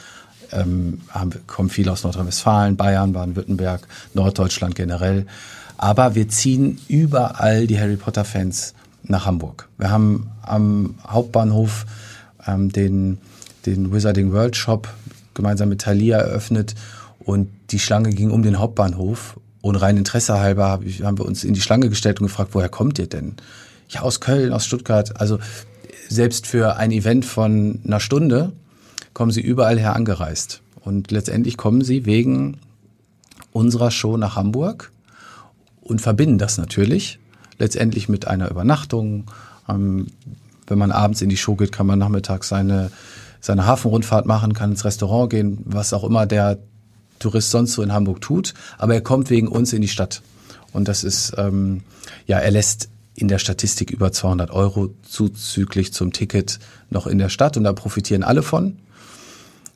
ähm, 0.53 1.01
haben, 1.09 1.31
kommen 1.45 1.69
viele 1.69 1.91
aus 1.91 2.05
Nordrhein-Westfalen, 2.05 2.77
Bayern, 2.77 3.11
Baden-Württemberg, 3.11 3.85
Norddeutschland 4.13 4.75
generell. 4.75 5.25
Aber 5.75 6.15
wir 6.15 6.29
ziehen 6.29 6.79
überall 6.87 7.67
die 7.67 7.77
Harry 7.77 7.97
Potter-Fans 7.97 8.75
nach 9.09 9.25
Hamburg. 9.25 9.69
Wir 9.77 9.89
haben 9.89 10.29
am 10.41 10.95
Hauptbahnhof 11.07 11.85
ähm, 12.45 12.71
den, 12.71 13.17
den 13.65 13.93
Wizarding 13.93 14.31
World 14.31 14.55
Shop 14.55 14.87
gemeinsam 15.33 15.69
mit 15.69 15.81
Thalia 15.81 16.17
eröffnet 16.17 16.75
und 17.19 17.49
die 17.71 17.79
Schlange 17.79 18.09
ging 18.09 18.31
um 18.31 18.43
den 18.43 18.59
Hauptbahnhof 18.59 19.39
und 19.61 19.75
rein 19.75 19.97
Interesse 19.97 20.39
halber 20.39 20.79
haben 21.03 21.17
wir 21.17 21.25
uns 21.25 21.43
in 21.43 21.53
die 21.53 21.61
Schlange 21.61 21.89
gestellt 21.89 22.19
und 22.19 22.27
gefragt, 22.27 22.51
woher 22.53 22.69
kommt 22.69 22.99
ihr 22.99 23.07
denn? 23.07 23.35
Ja, 23.89 24.01
aus 24.01 24.19
Köln, 24.19 24.53
aus 24.53 24.65
Stuttgart. 24.65 25.19
Also 25.19 25.39
selbst 26.09 26.47
für 26.47 26.77
ein 26.77 26.91
Event 26.91 27.25
von 27.25 27.81
einer 27.85 27.99
Stunde 27.99 28.53
kommen 29.13 29.31
sie 29.31 29.41
überall 29.41 29.79
her 29.79 29.95
angereist. 29.95 30.61
Und 30.79 31.11
letztendlich 31.11 31.57
kommen 31.57 31.83
sie 31.83 32.05
wegen 32.05 32.57
unserer 33.51 33.91
Show 33.91 34.15
nach 34.15 34.35
Hamburg 34.35 34.91
und 35.81 36.01
verbinden 36.01 36.37
das 36.37 36.57
natürlich 36.57 37.19
letztendlich 37.59 38.09
mit 38.09 38.27
einer 38.27 38.49
Übernachtung. 38.49 39.25
Ähm, 39.69 40.07
wenn 40.67 40.77
man 40.77 40.91
abends 40.91 41.21
in 41.21 41.29
die 41.29 41.37
Show 41.37 41.55
geht, 41.55 41.71
kann 41.71 41.87
man 41.87 41.99
nachmittags 41.99 42.49
seine, 42.49 42.91
seine 43.39 43.65
Hafenrundfahrt 43.65 44.25
machen, 44.25 44.53
kann 44.53 44.71
ins 44.71 44.85
Restaurant 44.85 45.29
gehen, 45.29 45.59
was 45.65 45.93
auch 45.93 46.03
immer 46.03 46.25
der 46.25 46.59
Tourist 47.19 47.51
sonst 47.51 47.73
so 47.73 47.81
in 47.81 47.93
Hamburg 47.93 48.21
tut. 48.21 48.53
Aber 48.77 48.93
er 48.93 49.01
kommt 49.01 49.29
wegen 49.29 49.47
uns 49.47 49.73
in 49.73 49.81
die 49.81 49.87
Stadt. 49.87 50.21
Und 50.73 50.87
das 50.87 51.03
ist, 51.03 51.33
ähm, 51.37 51.81
ja, 52.25 52.39
er 52.39 52.51
lässt 52.51 52.89
in 53.15 53.27
der 53.27 53.39
Statistik 53.39 53.89
über 53.89 54.11
200 54.11 54.51
Euro 54.51 54.89
zuzüglich 55.01 55.91
zum 55.91 56.13
Ticket 56.13 56.59
noch 56.91 57.07
in 57.07 57.17
der 57.17 57.29
Stadt 57.29 57.57
und 57.57 57.63
da 57.63 57.73
profitieren 57.73 58.23
alle 58.23 58.43
von. 58.43 58.77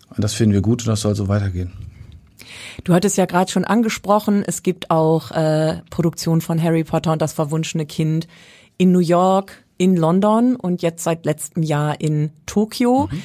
Und 0.10 0.24
das 0.24 0.34
finden 0.34 0.54
wir 0.54 0.62
gut 0.62 0.82
und 0.84 0.88
das 0.88 1.02
soll 1.02 1.16
so 1.16 1.28
weitergehen. 1.28 1.72
Du 2.84 2.94
hattest 2.94 3.18
ja 3.18 3.26
gerade 3.26 3.52
schon 3.52 3.66
angesprochen, 3.66 4.44
es 4.46 4.64
gibt 4.64 4.92
auch 4.92 5.32
äh, 5.32 5.82
Produktionen 5.90 6.42
von 6.42 6.62
Harry 6.62 6.84
Potter 6.84 7.12
und 7.12 7.22
das 7.22 7.34
verwunschene 7.34 7.86
Kind 7.86 8.28
in 8.78 8.92
New 8.92 9.00
York, 9.00 9.64
in 9.78 9.96
London 9.96 10.56
und 10.56 10.82
jetzt 10.82 11.04
seit 11.04 11.26
letztem 11.26 11.64
Jahr 11.64 12.00
in 12.00 12.32
Tokio. 12.46 13.10
Mhm. 13.12 13.24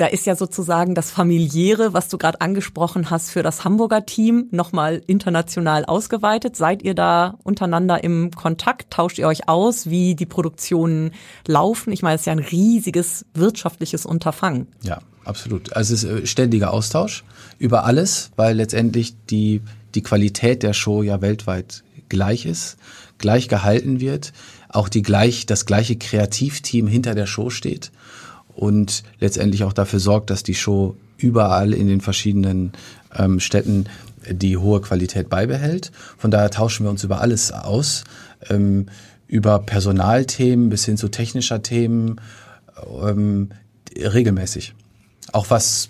Da 0.00 0.06
ist 0.06 0.24
ja 0.24 0.34
sozusagen 0.34 0.94
das 0.94 1.10
familiäre, 1.10 1.92
was 1.92 2.08
du 2.08 2.16
gerade 2.16 2.40
angesprochen 2.40 3.10
hast, 3.10 3.30
für 3.30 3.42
das 3.42 3.64
Hamburger 3.64 4.06
Team 4.06 4.48
nochmal 4.50 5.02
international 5.06 5.84
ausgeweitet. 5.84 6.56
Seid 6.56 6.82
ihr 6.82 6.94
da 6.94 7.36
untereinander 7.42 8.02
im 8.02 8.30
Kontakt? 8.30 8.90
Tauscht 8.90 9.18
ihr 9.18 9.26
euch 9.26 9.50
aus, 9.50 9.90
wie 9.90 10.14
die 10.14 10.24
Produktionen 10.24 11.10
laufen? 11.46 11.92
Ich 11.92 12.00
meine, 12.00 12.14
es 12.14 12.22
ist 12.22 12.26
ja 12.26 12.32
ein 12.32 12.38
riesiges 12.38 13.26
wirtschaftliches 13.34 14.06
Unterfangen. 14.06 14.68
Ja, 14.82 15.00
absolut. 15.24 15.72
Also 15.74 15.94
es 15.94 16.04
ist 16.04 16.10
äh, 16.10 16.26
ständiger 16.26 16.72
Austausch 16.72 17.24
über 17.58 17.84
alles, 17.84 18.30
weil 18.36 18.56
letztendlich 18.56 19.14
die, 19.28 19.60
die 19.94 20.02
Qualität 20.02 20.62
der 20.62 20.72
Show 20.72 21.02
ja 21.02 21.20
weltweit 21.20 21.82
gleich 22.08 22.46
ist, 22.46 22.76
gleich 23.18 23.48
gehalten 23.48 24.00
wird, 24.00 24.32
auch 24.68 24.88
die 24.88 25.02
gleich, 25.02 25.46
das 25.46 25.66
gleiche 25.66 25.96
Kreativteam 25.96 26.86
hinter 26.86 27.14
der 27.14 27.26
Show 27.26 27.50
steht 27.50 27.90
und 28.54 29.02
letztendlich 29.18 29.64
auch 29.64 29.72
dafür 29.72 30.00
sorgt, 30.00 30.30
dass 30.30 30.42
die 30.42 30.54
Show 30.54 30.96
überall 31.16 31.72
in 31.74 31.86
den 31.86 32.00
verschiedenen 32.00 32.72
ähm, 33.16 33.40
Städten 33.40 33.86
die 34.28 34.56
hohe 34.56 34.80
Qualität 34.80 35.28
beibehält. 35.28 35.92
Von 36.18 36.30
daher 36.30 36.50
tauschen 36.50 36.84
wir 36.84 36.90
uns 36.90 37.04
über 37.04 37.20
alles 37.20 37.52
aus, 37.52 38.04
ähm, 38.48 38.86
über 39.26 39.60
Personalthemen 39.60 40.68
bis 40.68 40.84
hin 40.84 40.96
zu 40.96 41.08
technischer 41.08 41.62
Themen 41.62 42.20
ähm, 43.02 43.50
regelmäßig. 43.96 44.74
Auch 45.32 45.50
was 45.50 45.88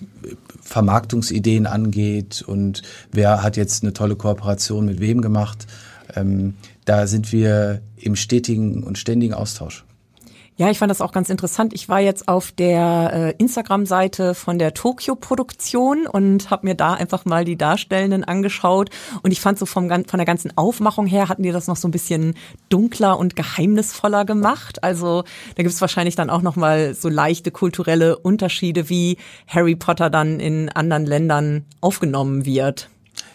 Vermarktungsideen 0.63 1.67
angeht 1.67 2.43
und 2.47 2.83
wer 3.11 3.43
hat 3.43 3.57
jetzt 3.57 3.83
eine 3.83 3.93
tolle 3.93 4.17
Kooperation 4.17 4.87
mit 4.87 5.01
wem 5.01 5.21
gemacht. 5.21 5.67
Ähm, 6.15 6.55
da 6.85 7.07
sind 7.07 7.33
wir 7.33 7.83
im 7.97 8.17
stetigen 8.17 8.83
und 8.83 8.99
ständigen 8.99 9.35
Austausch. 9.35 9.85
Ja, 10.57 10.71
ich 10.71 10.79
fand 10.79 10.91
das 10.91 11.01
auch 11.01 11.13
ganz 11.13 11.31
interessant. 11.31 11.73
Ich 11.73 11.89
war 11.89 12.01
jetzt 12.01 12.29
auf 12.29 12.53
der 12.53 13.11
äh, 13.15 13.35
Instagram-Seite 13.39 14.35
von 14.35 14.59
der 14.59 14.75
Tokio-Produktion 14.75 16.07
und 16.07 16.51
habe 16.51 16.67
mir 16.67 16.75
da 16.75 16.93
einfach 16.93 17.25
mal 17.25 17.47
die 17.47 17.57
Darstellenden 17.57 18.25
angeschaut. 18.25 18.91
Und 19.23 19.31
ich 19.31 19.41
fand 19.41 19.59
so 19.59 19.65
vom, 19.65 19.89
von 19.89 20.19
der 20.19 20.27
ganzen 20.27 20.59
Aufmachung 20.59 21.07
her 21.07 21.31
hatten 21.31 21.43
die 21.43 21.51
das 21.51 21.67
noch 21.67 21.77
so 21.77 21.89
ein 21.89 21.93
bisschen 21.93 22.35
dunkler 22.69 23.19
und 23.19 23.37
geheimnisvoller 23.37 24.27
gemacht. 24.27 24.85
Also 24.85 25.25
da 25.57 25.63
gibt 25.63 25.75
es 25.75 25.81
wahrscheinlich 25.81 26.15
dann 26.15 26.29
auch 26.29 26.43
noch 26.43 26.57
mal 26.57 26.93
so 26.93 27.09
leichte 27.09 27.51
kulturelle 27.51 28.19
Unterschiede, 28.19 28.91
wie 28.91 29.17
Harry 29.47 29.77
Potter 29.77 30.11
dann 30.11 30.41
in 30.41 30.69
anderen 30.69 31.07
Ländern 31.07 31.65
aufgenommen 31.81 32.45
wird. 32.45 32.91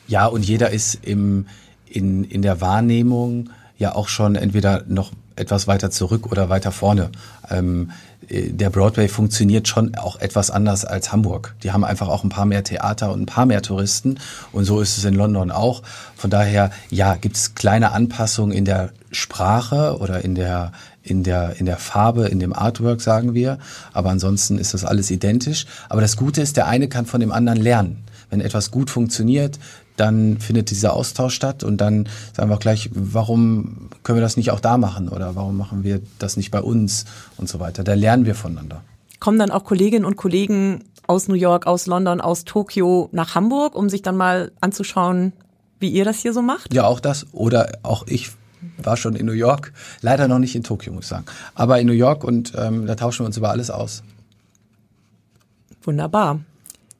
Ja, 0.07 0.27
und 0.27 0.45
jeder 0.45 0.69
ist 0.69 0.99
im, 1.03 1.47
in, 1.87 2.23
in 2.23 2.43
der 2.43 2.61
Wahrnehmung 2.61 3.49
ja 3.77 3.95
auch 3.95 4.09
schon 4.09 4.35
entweder 4.35 4.83
noch 4.87 5.11
etwas 5.35 5.67
weiter 5.67 5.91
zurück 5.91 6.31
oder 6.31 6.49
weiter 6.49 6.71
vorne. 6.71 7.11
Ähm, 7.49 7.91
äh, 8.29 8.49
der 8.51 8.69
Broadway 8.69 9.07
funktioniert 9.07 9.67
schon 9.67 9.95
auch 9.95 10.19
etwas 10.19 10.51
anders 10.51 10.85
als 10.85 11.11
Hamburg. 11.11 11.55
Die 11.63 11.71
haben 11.71 11.83
einfach 11.83 12.07
auch 12.07 12.23
ein 12.23 12.29
paar 12.29 12.45
mehr 12.45 12.63
Theater 12.63 13.11
und 13.11 13.21
ein 13.21 13.25
paar 13.25 13.45
mehr 13.45 13.61
Touristen. 13.61 14.19
Und 14.51 14.65
so 14.65 14.81
ist 14.81 14.97
es 14.97 15.05
in 15.05 15.13
London 15.13 15.51
auch. 15.51 15.83
Von 16.15 16.29
daher, 16.29 16.71
ja, 16.89 17.15
gibt 17.15 17.35
es 17.35 17.55
kleine 17.55 17.91
Anpassungen 17.91 18.55
in 18.55 18.65
der 18.65 18.91
Sprache 19.11 19.97
oder 19.99 20.23
in 20.23 20.35
der, 20.35 20.71
in 21.03 21.23
der, 21.23 21.59
in 21.59 21.65
der 21.65 21.77
Farbe, 21.77 22.27
in 22.27 22.39
dem 22.39 22.53
Artwork, 22.53 23.01
sagen 23.01 23.33
wir. 23.33 23.59
Aber 23.93 24.09
ansonsten 24.09 24.57
ist 24.57 24.73
das 24.73 24.85
alles 24.85 25.11
identisch. 25.11 25.65
Aber 25.89 26.01
das 26.01 26.17
Gute 26.17 26.41
ist, 26.41 26.57
der 26.57 26.67
eine 26.67 26.87
kann 26.87 27.05
von 27.05 27.19
dem 27.19 27.31
anderen 27.31 27.61
lernen. 27.61 28.03
Wenn 28.29 28.41
etwas 28.41 28.71
gut 28.71 28.89
funktioniert, 28.89 29.59
dann 29.95 30.39
findet 30.39 30.71
dieser 30.71 30.93
Austausch 30.93 31.33
statt 31.33 31.63
und 31.63 31.77
dann 31.77 32.07
sagen 32.33 32.49
wir 32.49 32.55
auch 32.55 32.59
gleich, 32.59 32.89
warum 32.93 33.89
können 34.03 34.17
wir 34.17 34.21
das 34.21 34.37
nicht 34.37 34.51
auch 34.51 34.59
da 34.59 34.77
machen 34.77 35.09
oder 35.09 35.35
warum 35.35 35.57
machen 35.57 35.83
wir 35.83 36.01
das 36.19 36.37
nicht 36.37 36.51
bei 36.51 36.61
uns 36.61 37.05
und 37.37 37.49
so 37.49 37.59
weiter. 37.59 37.83
Da 37.83 37.93
lernen 37.93 38.25
wir 38.25 38.35
voneinander. 38.35 38.81
Kommen 39.19 39.39
dann 39.39 39.51
auch 39.51 39.63
Kolleginnen 39.63 40.05
und 40.05 40.17
Kollegen 40.17 40.83
aus 41.07 41.27
New 41.27 41.35
York, 41.35 41.67
aus 41.67 41.85
London, 41.85 42.21
aus 42.21 42.45
Tokio 42.45 43.09
nach 43.11 43.35
Hamburg, 43.35 43.75
um 43.75 43.89
sich 43.89 44.01
dann 44.01 44.17
mal 44.17 44.51
anzuschauen, 44.61 45.33
wie 45.79 45.89
ihr 45.89 46.05
das 46.05 46.19
hier 46.19 46.33
so 46.33 46.41
macht? 46.41 46.73
Ja, 46.73 46.85
auch 46.85 46.99
das. 46.99 47.27
Oder 47.31 47.77
auch 47.83 48.07
ich 48.07 48.31
war 48.77 48.97
schon 48.97 49.15
in 49.15 49.25
New 49.25 49.33
York, 49.33 49.73
leider 50.01 50.27
noch 50.27 50.39
nicht 50.39 50.55
in 50.55 50.63
Tokio, 50.63 50.91
muss 50.93 51.05
ich 51.05 51.09
sagen. 51.09 51.25
Aber 51.53 51.79
in 51.79 51.87
New 51.87 51.93
York 51.93 52.23
und 52.23 52.53
ähm, 52.57 52.87
da 52.87 52.95
tauschen 52.95 53.23
wir 53.23 53.27
uns 53.27 53.37
über 53.37 53.49
alles 53.49 53.69
aus. 53.69 54.03
Wunderbar. 55.83 56.39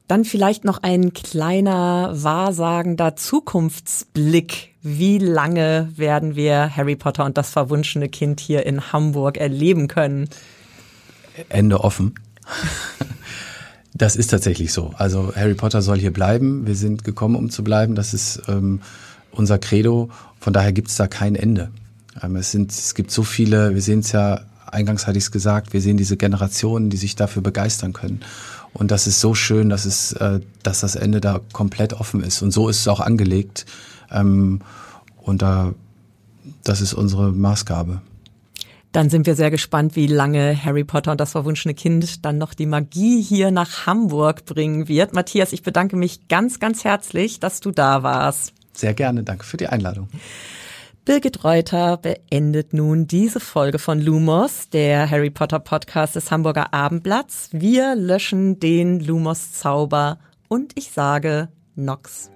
Dann 0.08 0.24
vielleicht 0.24 0.64
noch 0.64 0.82
ein 0.82 1.12
kleiner 1.12 2.10
wahrsagender 2.14 3.16
Zukunftsblick. 3.16 4.74
Wie 4.82 5.18
lange 5.18 5.90
werden 5.96 6.36
wir 6.36 6.76
Harry 6.76 6.94
Potter 6.94 7.24
und 7.24 7.36
das 7.36 7.50
verwunschene 7.50 8.08
Kind 8.08 8.38
hier 8.38 8.64
in 8.66 8.92
Hamburg 8.92 9.36
erleben 9.36 9.88
können? 9.88 10.28
Ende 11.48 11.80
offen. 11.80 12.14
Das 13.94 14.14
ist 14.14 14.28
tatsächlich 14.28 14.72
so. 14.72 14.92
Also 14.98 15.32
Harry 15.34 15.54
Potter 15.54 15.80
soll 15.80 15.98
hier 15.98 16.12
bleiben. 16.12 16.66
Wir 16.66 16.74
sind 16.74 17.02
gekommen, 17.02 17.34
um 17.34 17.48
zu 17.48 17.64
bleiben. 17.64 17.94
Das 17.94 18.12
ist 18.12 18.42
ähm, 18.46 18.82
unser 19.32 19.58
Credo. 19.58 20.10
Von 20.38 20.52
daher 20.52 20.72
gibt 20.72 20.88
es 20.88 20.96
da 20.96 21.08
kein 21.08 21.34
Ende. 21.34 21.70
Ähm, 22.22 22.36
es, 22.36 22.50
sind, 22.50 22.70
es 22.70 22.94
gibt 22.94 23.10
so 23.10 23.22
viele, 23.22 23.74
wir 23.74 23.80
sehen 23.80 24.00
es 24.00 24.12
ja, 24.12 24.42
eingangs 24.66 25.06
hatte 25.06 25.16
ich 25.16 25.24
es 25.24 25.30
gesagt, 25.30 25.72
wir 25.72 25.80
sehen 25.80 25.96
diese 25.96 26.18
Generationen, 26.18 26.90
die 26.90 26.96
sich 26.98 27.16
dafür 27.16 27.42
begeistern 27.42 27.94
können. 27.94 28.20
Und 28.78 28.90
das 28.90 29.06
ist 29.06 29.20
so 29.20 29.34
schön, 29.34 29.70
dass 29.70 29.86
es, 29.86 30.12
äh, 30.12 30.40
dass 30.62 30.80
das 30.80 30.96
Ende 30.96 31.20
da 31.20 31.40
komplett 31.52 31.94
offen 31.94 32.22
ist. 32.22 32.42
Und 32.42 32.50
so 32.50 32.68
ist 32.68 32.80
es 32.80 32.88
auch 32.88 33.00
angelegt. 33.00 33.64
Ähm, 34.10 34.60
und 35.16 35.40
da, 35.40 35.72
das 36.62 36.82
ist 36.82 36.92
unsere 36.92 37.32
Maßgabe. 37.32 38.02
Dann 38.92 39.10
sind 39.10 39.26
wir 39.26 39.34
sehr 39.34 39.50
gespannt, 39.50 39.96
wie 39.96 40.06
lange 40.06 40.62
Harry 40.62 40.84
Potter 40.84 41.12
und 41.12 41.20
das 41.20 41.32
verwunschene 41.32 41.74
Kind 41.74 42.24
dann 42.24 42.38
noch 42.38 42.54
die 42.54 42.66
Magie 42.66 43.22
hier 43.22 43.50
nach 43.50 43.86
Hamburg 43.86 44.44
bringen 44.44 44.88
wird. 44.88 45.14
Matthias, 45.14 45.52
ich 45.52 45.62
bedanke 45.62 45.96
mich 45.96 46.28
ganz, 46.28 46.60
ganz 46.60 46.84
herzlich, 46.84 47.40
dass 47.40 47.60
du 47.60 47.70
da 47.70 48.02
warst. 48.02 48.52
Sehr 48.74 48.94
gerne. 48.94 49.22
Danke 49.22 49.44
für 49.44 49.56
die 49.56 49.68
Einladung. 49.68 50.08
Birgit 51.06 51.44
Reuter 51.44 51.98
beendet 51.98 52.72
nun 52.72 53.06
diese 53.06 53.38
Folge 53.38 53.78
von 53.78 54.00
Lumos, 54.00 54.70
der 54.70 55.08
Harry 55.08 55.30
Potter 55.30 55.60
Podcast 55.60 56.16
des 56.16 56.32
Hamburger 56.32 56.74
Abendblatts. 56.74 57.50
Wir 57.52 57.94
löschen 57.94 58.58
den 58.58 58.98
Lumos 58.98 59.52
Zauber 59.52 60.18
und 60.48 60.72
ich 60.74 60.90
sage 60.90 61.48
Nox. 61.76 62.32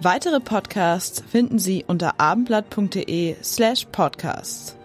Weitere 0.00 0.38
Podcasts 0.40 1.24
finden 1.30 1.58
Sie 1.58 1.82
unter 1.86 2.20
abendblatt.de 2.20 3.36
slash 3.42 3.86
podcasts. 3.86 4.76